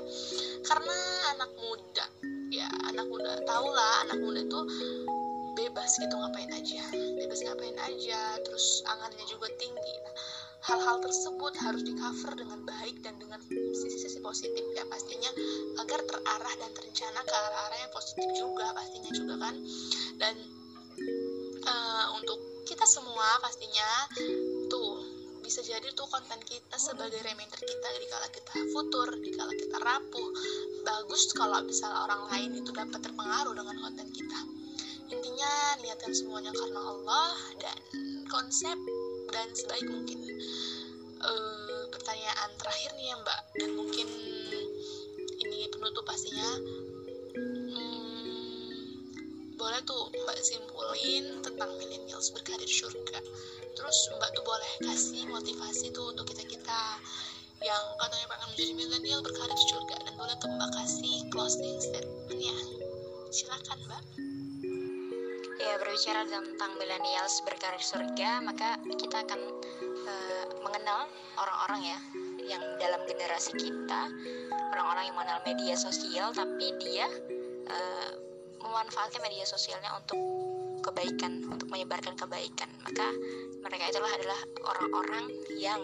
Karena 0.68 0.98
anak 1.34 1.52
muda 1.58 2.06
ya 2.54 2.70
anak 2.88 3.08
muda 3.12 3.44
tau 3.44 3.68
lah 3.68 4.08
anak 4.08 4.20
muda 4.24 4.42
tuh 4.48 4.64
bebas 5.58 5.98
gitu 5.98 6.16
ngapain 6.16 6.52
aja 6.54 6.84
bebas 6.94 7.42
ngapain 7.44 7.76
aja 7.76 8.22
terus 8.46 8.86
angannya 8.88 9.26
juga 9.26 9.50
tinggi. 9.58 9.96
nah 10.06 10.16
hal-hal 10.68 11.00
tersebut 11.00 11.54
harus 11.64 11.82
di 11.88 11.96
cover 11.96 12.36
dengan 12.36 12.60
baik 12.68 13.00
dan 13.00 13.16
dengan 13.16 13.40
sisi-sisi 13.72 14.20
positif 14.20 14.64
ya 14.76 14.84
pastinya 14.92 15.32
agar 15.80 16.04
terarah 16.04 16.56
dan 16.60 16.72
terencana 16.76 17.20
ke 17.24 17.32
arah-arah 17.32 17.80
yang 17.88 17.94
positif 17.96 18.28
juga 18.36 18.76
pastinya 18.76 19.12
juga 19.16 19.36
kan 19.40 19.56
dan 20.20 20.36
uh, 21.64 22.06
untuk 22.20 22.40
kita 22.68 22.84
semua 22.84 23.40
pastinya 23.40 23.88
tuh 24.68 25.08
bisa 25.40 25.64
jadi 25.64 25.88
tuh 25.96 26.04
konten 26.12 26.44
kita 26.44 26.76
sebagai 26.76 27.24
reminder 27.24 27.56
kita 27.64 27.88
dikala 28.04 28.28
kita 28.36 28.52
futur, 28.76 29.08
dikala 29.24 29.56
kita 29.56 29.80
rapuh. 29.80 30.30
Bagus 30.84 31.32
kalau 31.32 31.64
misalnya 31.64 32.04
orang 32.04 32.28
lain 32.28 32.52
itu 32.60 32.76
dapat 32.76 33.00
terpengaruh 33.00 33.56
dengan 33.56 33.80
konten 33.80 34.12
kita 34.12 34.40
intinya 35.08 35.80
niatkan 35.80 36.12
semuanya 36.12 36.52
karena 36.52 36.84
Allah 36.84 37.32
dan 37.64 37.80
konsep 38.28 38.76
dan 39.32 39.48
sebaik 39.54 39.88
mungkin 39.88 40.20
uh, 41.22 41.84
pertanyaan 41.92 42.50
terakhir 42.60 42.92
nih 42.96 43.08
ya 43.12 43.16
mbak. 43.22 43.40
Dan 43.58 43.72
mungkin 43.76 44.08
ini 45.44 45.68
penutup 45.72 46.04
pastinya. 46.08 46.50
Hmm, 47.38 48.78
boleh 49.58 49.82
tuh 49.84 50.10
mbak 50.14 50.38
simpulin 50.42 51.42
tentang 51.44 51.72
millennials 51.78 52.32
berkarir 52.34 52.70
surga. 52.70 53.20
Terus 53.78 53.98
mbak 54.18 54.30
tuh 54.34 54.44
boleh 54.46 54.72
kasih 54.84 55.24
motivasi 55.30 55.94
tuh 55.94 56.14
untuk 56.16 56.26
kita 56.32 56.44
kita 56.48 56.82
yang 57.58 57.86
katanya 57.98 58.28
pengen 58.30 58.48
menjadi 58.54 58.74
milenial 58.78 59.22
berkarir 59.26 59.60
surga. 59.72 59.96
Dan 60.06 60.14
boleh 60.16 60.36
tuh 60.40 60.50
mbak 60.52 60.70
kasih 60.76 61.26
closing 61.34 61.78
statementnya. 61.82 62.56
Silakan 63.34 63.80
mbak 63.88 64.27
ya 65.58 65.74
berbicara 65.82 66.22
tentang 66.30 66.72
millennials 66.78 67.42
berkarir 67.42 67.82
surga 67.82 68.46
maka 68.46 68.78
kita 68.98 69.26
akan 69.26 69.42
uh, 70.06 70.46
mengenal 70.62 71.10
orang-orang 71.38 71.94
ya 71.94 72.00
yang 72.48 72.64
dalam 72.80 73.02
generasi 73.10 73.54
kita. 73.58 74.02
Orang-orang 74.72 75.04
yang 75.10 75.16
mengenal 75.18 75.40
media 75.44 75.76
sosial 75.76 76.32
tapi 76.32 76.74
dia 76.82 77.10
uh, 77.68 78.12
memanfaatkan 78.62 79.22
media 79.26 79.46
sosialnya 79.46 79.92
untuk 79.98 80.18
kebaikan 80.86 81.44
untuk 81.50 81.68
menyebarkan 81.74 82.16
kebaikan. 82.16 82.70
Maka 82.86 83.08
mereka 83.66 83.84
itulah 83.92 84.12
adalah 84.14 84.40
orang-orang 84.64 85.26
yang 85.58 85.82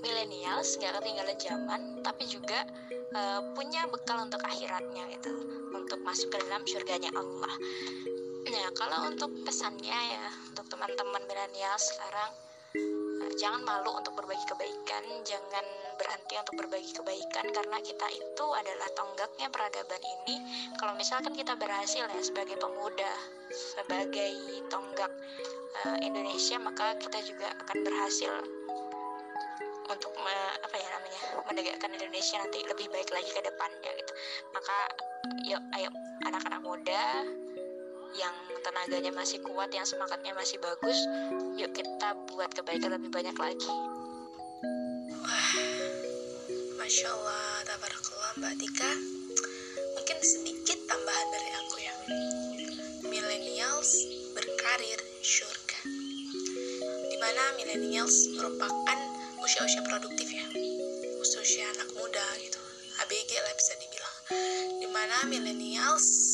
millennials 0.00 0.80
nggak 0.80 0.96
ketinggalan 1.00 1.36
zaman 1.36 1.80
tapi 2.00 2.24
juga 2.24 2.64
uh, 3.14 3.40
punya 3.54 3.86
bekal 3.88 4.20
untuk 4.26 4.42
akhiratnya 4.42 5.08
gitu. 5.16 5.32
Untuk 5.70 6.02
masuk 6.02 6.34
ke 6.34 6.36
dalam 6.44 6.66
surganya 6.66 7.14
Allah 7.14 7.54
nah 8.48 8.66
kalau 8.72 9.12
untuk 9.12 9.30
pesannya 9.44 9.98
ya 10.16 10.26
untuk 10.48 10.64
teman-teman 10.72 11.22
milenial 11.28 11.76
sekarang 11.76 12.32
uh, 13.20 13.32
jangan 13.36 13.60
malu 13.66 13.92
untuk 14.00 14.16
berbagi 14.16 14.44
kebaikan 14.48 15.04
jangan 15.26 15.66
berhenti 16.00 16.34
untuk 16.40 16.56
berbagi 16.64 16.96
kebaikan 16.96 17.46
karena 17.52 17.76
kita 17.84 18.08
itu 18.08 18.46
adalah 18.56 18.88
tonggaknya 18.96 19.52
peradaban 19.52 20.00
ini. 20.00 20.40
Kalau 20.80 20.96
misalkan 20.96 21.36
kita 21.36 21.52
berhasil 21.60 22.08
ya 22.08 22.22
sebagai 22.24 22.56
pemuda 22.56 23.12
sebagai 23.52 24.32
tonggak 24.72 25.12
uh, 25.84 25.98
Indonesia 26.00 26.56
maka 26.56 26.96
kita 26.96 27.20
juga 27.20 27.52
akan 27.66 27.78
berhasil 27.84 28.32
untuk 29.90 30.14
me, 30.22 30.36
apa 30.64 30.76
ya 30.78 30.88
namanya 30.88 31.20
menegakkan 31.50 31.90
Indonesia 31.92 32.38
nanti 32.40 32.62
lebih 32.64 32.88
baik 32.88 33.10
lagi 33.12 33.28
ke 33.28 33.42
depannya 33.44 33.90
gitu. 34.00 34.12
Maka 34.56 34.76
yuk 35.44 35.62
ayo 35.76 35.90
anak-anak 36.24 36.62
muda 36.64 37.28
yang 38.16 38.34
tenaganya 38.60 39.12
masih 39.14 39.38
kuat 39.42 39.70
yang 39.70 39.86
semangatnya 39.86 40.34
masih 40.34 40.58
bagus 40.58 40.98
yuk 41.56 41.70
kita 41.74 42.16
buat 42.32 42.50
kebaikan 42.52 42.96
lebih 42.96 43.10
banyak 43.12 43.36
lagi. 43.36 43.72
Wah 45.20 45.52
masya 46.80 47.08
Allah 47.12 47.66
tabarakallah 47.68 48.32
mbak 48.40 48.54
Tika. 48.58 48.92
Mungkin 50.00 50.18
sedikit 50.24 50.78
tambahan 50.88 51.28
dari 51.30 51.50
aku 51.54 51.76
ya. 51.78 51.94
Millennials 53.10 53.90
berkarir 54.32 55.00
surga 55.22 55.80
di 57.10 57.16
mana 57.18 57.42
millennials 57.58 58.30
merupakan 58.34 58.98
usia-usia 59.42 59.82
produktif 59.86 60.28
ya. 60.30 60.46
Usia-usia 61.20 61.66
anak 61.74 61.90
muda 61.98 62.26
gitu. 62.38 62.60
ABG 63.02 63.30
lah 63.34 63.54
bisa 63.56 63.72
dibilang. 63.80 64.16
Di 64.80 64.88
mana 64.88 65.16
millennials 65.26 66.29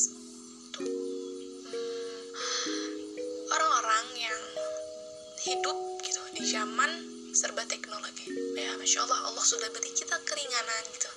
hidup 5.47 5.77
gitu 6.03 6.21
di 6.35 6.43
zaman 6.43 6.91
serba 7.31 7.63
teknologi. 7.69 8.27
Ya 8.57 8.75
masya 8.75 9.07
Allah 9.07 9.31
Allah 9.31 9.45
sudah 9.45 9.69
beri 9.71 9.93
kita 9.95 10.19
keringanan 10.27 10.83
gitu. 10.91 11.09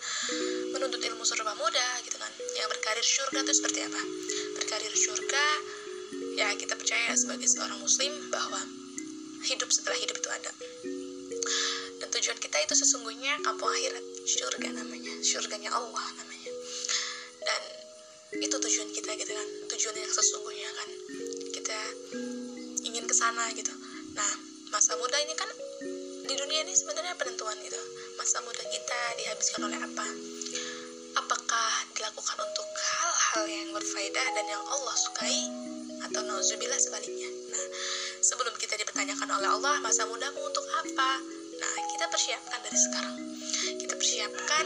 Menuntut 0.71 1.03
ilmu 1.03 1.27
serba 1.27 1.57
mudah 1.59 1.93
gitu 2.07 2.15
kan. 2.15 2.31
Yang 2.55 2.69
berkarir 2.77 3.03
surga 3.03 3.39
itu 3.43 3.53
seperti 3.59 3.81
apa? 3.83 4.01
Berkarir 4.55 4.95
surga 4.95 5.47
ya 6.39 6.49
kita 6.55 6.75
percaya 6.79 7.11
sebagai 7.19 7.49
seorang 7.51 7.81
muslim 7.83 8.13
bahwa 8.31 8.61
hidup 9.49 9.71
setelah 9.73 9.99
hidup 9.99 10.17
itu 10.21 10.31
ada. 10.31 10.53
Tujuan 12.11 12.43
kita 12.43 12.59
itu 12.59 12.75
sesungguhnya 12.75 13.39
kampung 13.47 13.71
akhirat 13.71 14.03
surga 14.27 14.69
namanya 14.77 15.15
surganya 15.23 15.71
Allah 15.73 16.07
namanya. 16.19 16.53
Dan 17.41 17.63
itu 18.45 18.57
tujuan 18.61 18.91
kita 18.93 19.15
gitu 19.15 19.31
kan 19.31 19.49
tujuan 19.73 19.95
yang 19.95 20.13
sesungguhnya 20.13 20.69
kan. 20.75 20.89
Kita 21.55 21.79
ingin 22.85 23.07
ke 23.07 23.15
sana 23.15 23.47
gitu 23.55 23.71
nah 24.15 24.33
masa 24.71 24.95
muda 24.99 25.17
ini 25.23 25.35
kan 25.35 25.51
di 26.27 26.35
dunia 26.39 26.63
ini 26.63 26.75
sebenarnya 26.75 27.19
penentuan 27.19 27.57
gitu 27.63 27.81
masa 28.17 28.39
muda 28.47 28.63
kita 28.71 29.01
dihabiskan 29.19 29.67
oleh 29.67 29.79
apa 29.79 30.07
apakah 31.19 31.73
dilakukan 31.97 32.39
untuk 32.39 32.69
hal-hal 32.71 33.45
yang 33.51 33.69
berfaedah 33.75 34.27
dan 34.35 34.47
yang 34.47 34.63
Allah 34.63 34.95
sukai 34.95 35.39
atau 36.07 36.21
nauzubillah 36.25 36.79
sebaliknya 36.79 37.31
nah 37.51 37.67
sebelum 38.23 38.55
kita 38.57 38.79
dipertanyakan 38.79 39.29
oleh 39.41 39.49
Allah 39.51 39.75
masa 39.83 40.07
mudamu 40.07 40.39
untuk 40.39 40.65
apa 40.81 41.41
Nah, 41.61 41.77
kita 41.93 42.09
persiapkan 42.09 42.59
dari 42.65 42.79
sekarang. 42.81 43.17
Kita 43.85 43.95
persiapkan 44.01 44.65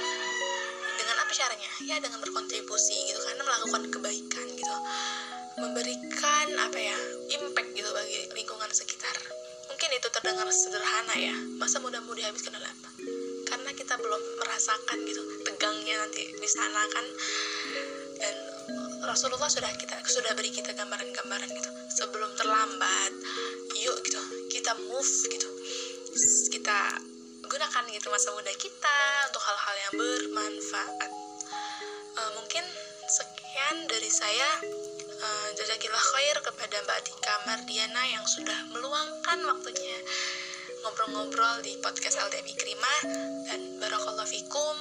dengan 0.94 1.16
apa 1.26 1.33
caranya? 1.35 1.70
Ya 1.83 1.96
dengan 1.98 2.22
berkontribusi 2.22 2.94
gitu 3.11 3.18
karena 3.18 3.42
melakukan 3.42 3.83
kebaikan 3.90 4.46
gitu. 4.54 4.76
Memberikan 5.59 6.47
apa 6.59 6.79
ya? 6.79 6.99
impact 7.35 7.71
gitu 7.75 7.90
bagi 7.90 8.19
lingkungan 8.35 8.71
sekitar. 8.71 9.17
Mungkin 9.71 9.90
itu 9.97 10.09
terdengar 10.11 10.47
sederhana 10.51 11.14
ya. 11.19 11.35
Masa 11.59 11.83
muda-mudi 11.83 12.23
dihabiskan 12.23 12.55
oleh 12.55 12.71
apa? 12.71 12.90
Karena 13.49 13.71
kita 13.75 13.95
belum 13.99 14.23
merasakan 14.43 14.99
gitu 15.07 15.23
tegangnya 15.45 15.97
nanti 16.01 16.25
di 16.29 16.49
sana 16.49 16.83
kan 16.93 17.07
dan 18.19 18.37
Rasulullah 19.05 19.49
sudah 19.49 19.69
kita 19.77 19.97
sudah 20.09 20.33
beri 20.33 20.49
kita 20.49 20.73
gambaran-gambaran 20.73 21.49
gitu 21.53 21.71
sebelum 21.93 22.31
terlambat 22.40 23.12
yuk 23.81 23.97
gitu 24.05 24.21
kita 24.49 24.73
move 24.88 25.12
gitu 25.29 25.49
kita 26.53 26.79
gunakan 27.45 27.85
gitu 27.93 28.07
masa 28.09 28.33
muda 28.33 28.53
kita 28.57 28.99
untuk 29.29 29.43
hal-hal 29.45 29.77
yang 29.77 29.95
bermanfaat 30.01 31.11
uh, 32.17 32.31
mungkin 32.40 32.64
sekian 33.09 33.77
dari 33.85 34.11
saya 34.11 34.51
uh, 35.24 35.48
khair 36.12 36.37
kepada 36.44 36.76
Mbak 36.84 37.00
Tika 37.08 37.34
Mardiana 37.48 38.02
yang 38.12 38.24
sudah 38.28 38.58
meluangkan 38.76 39.38
waktunya 39.48 39.96
ngobrol-ngobrol 40.84 41.64
di 41.64 41.80
podcast 41.80 42.20
LDMI 42.20 42.54
Krima. 42.60 42.94
Dan 43.48 43.80
barakallahu 43.80 44.28
fikum 44.28 44.76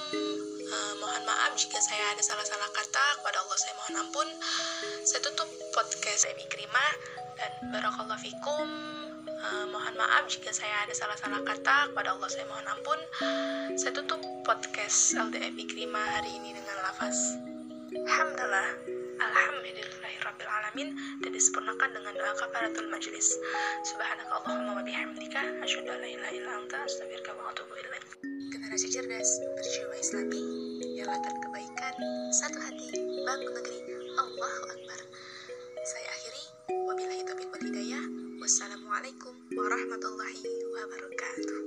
uh, 0.68 0.94
mohon 1.00 1.22
maaf 1.24 1.56
jika 1.56 1.80
saya 1.80 2.12
ada 2.12 2.20
salah-salah 2.20 2.68
kata. 2.76 3.04
Kepada 3.20 3.40
Allah 3.40 3.58
saya 3.58 3.74
mohon 3.80 3.94
ampun. 4.04 4.28
Saya 5.08 5.20
tutup 5.24 5.48
podcast 5.72 6.28
LDMI 6.28 6.46
Krima. 6.52 6.86
Dan 7.40 7.52
barakallahu 7.72 8.20
fikum 8.20 8.68
Uh, 9.44 9.68
mohon 9.68 9.92
maaf 10.00 10.24
jika 10.24 10.48
saya 10.56 10.88
ada 10.88 10.94
salah-salah 10.96 11.44
kata. 11.44 11.92
Kepada 11.92 12.16
Allah 12.16 12.28
saya 12.32 12.48
mohon 12.48 12.64
ampun. 12.64 12.96
Saya 13.76 13.92
tutup 13.92 14.24
podcast 14.44 15.16
LDF 15.16 15.56
Ikrima 15.56 15.98
hari 15.98 16.36
ini 16.36 16.52
dengan 16.52 16.76
lafaz 16.84 17.40
Alhamdulillah 17.96 18.93
Alhamdulillahirrabbilalamin 19.34 20.88
dan 21.26 21.30
disempurnakan 21.34 21.90
dengan 21.90 22.14
doa 22.14 22.32
kafaratul 22.38 22.86
majlis. 22.86 23.34
Subhanakallahumma 23.82 24.78
wa 24.78 24.82
bihamdika, 24.86 25.42
asyhadu 25.58 25.90
an 25.90 25.98
la 25.98 26.08
ilaha 26.08 26.32
illa 26.38 26.52
anta, 26.62 26.78
astaghfiruka 26.86 27.34
wa 27.34 27.50
atubu 27.50 27.74
ilaik. 27.74 28.06
Generasi 28.54 28.94
cerdas, 28.94 29.30
berjiwa 29.58 29.94
islami, 29.98 30.42
nyalakan 31.02 31.34
kebaikan, 31.42 31.94
satu 32.30 32.62
hati, 32.62 32.94
bangun 33.26 33.52
negeri. 33.58 33.78
Allahu 34.14 34.64
Akbar. 34.70 35.00
Saya 35.82 36.08
akhiri, 36.14 36.44
wabillahi 36.86 37.22
taufiq 37.26 37.50
wal 37.50 37.64
hidayah. 37.66 38.04
Wassalamualaikum 38.38 39.34
warahmatullahi 39.58 40.46
wabarakatuh. 40.78 41.60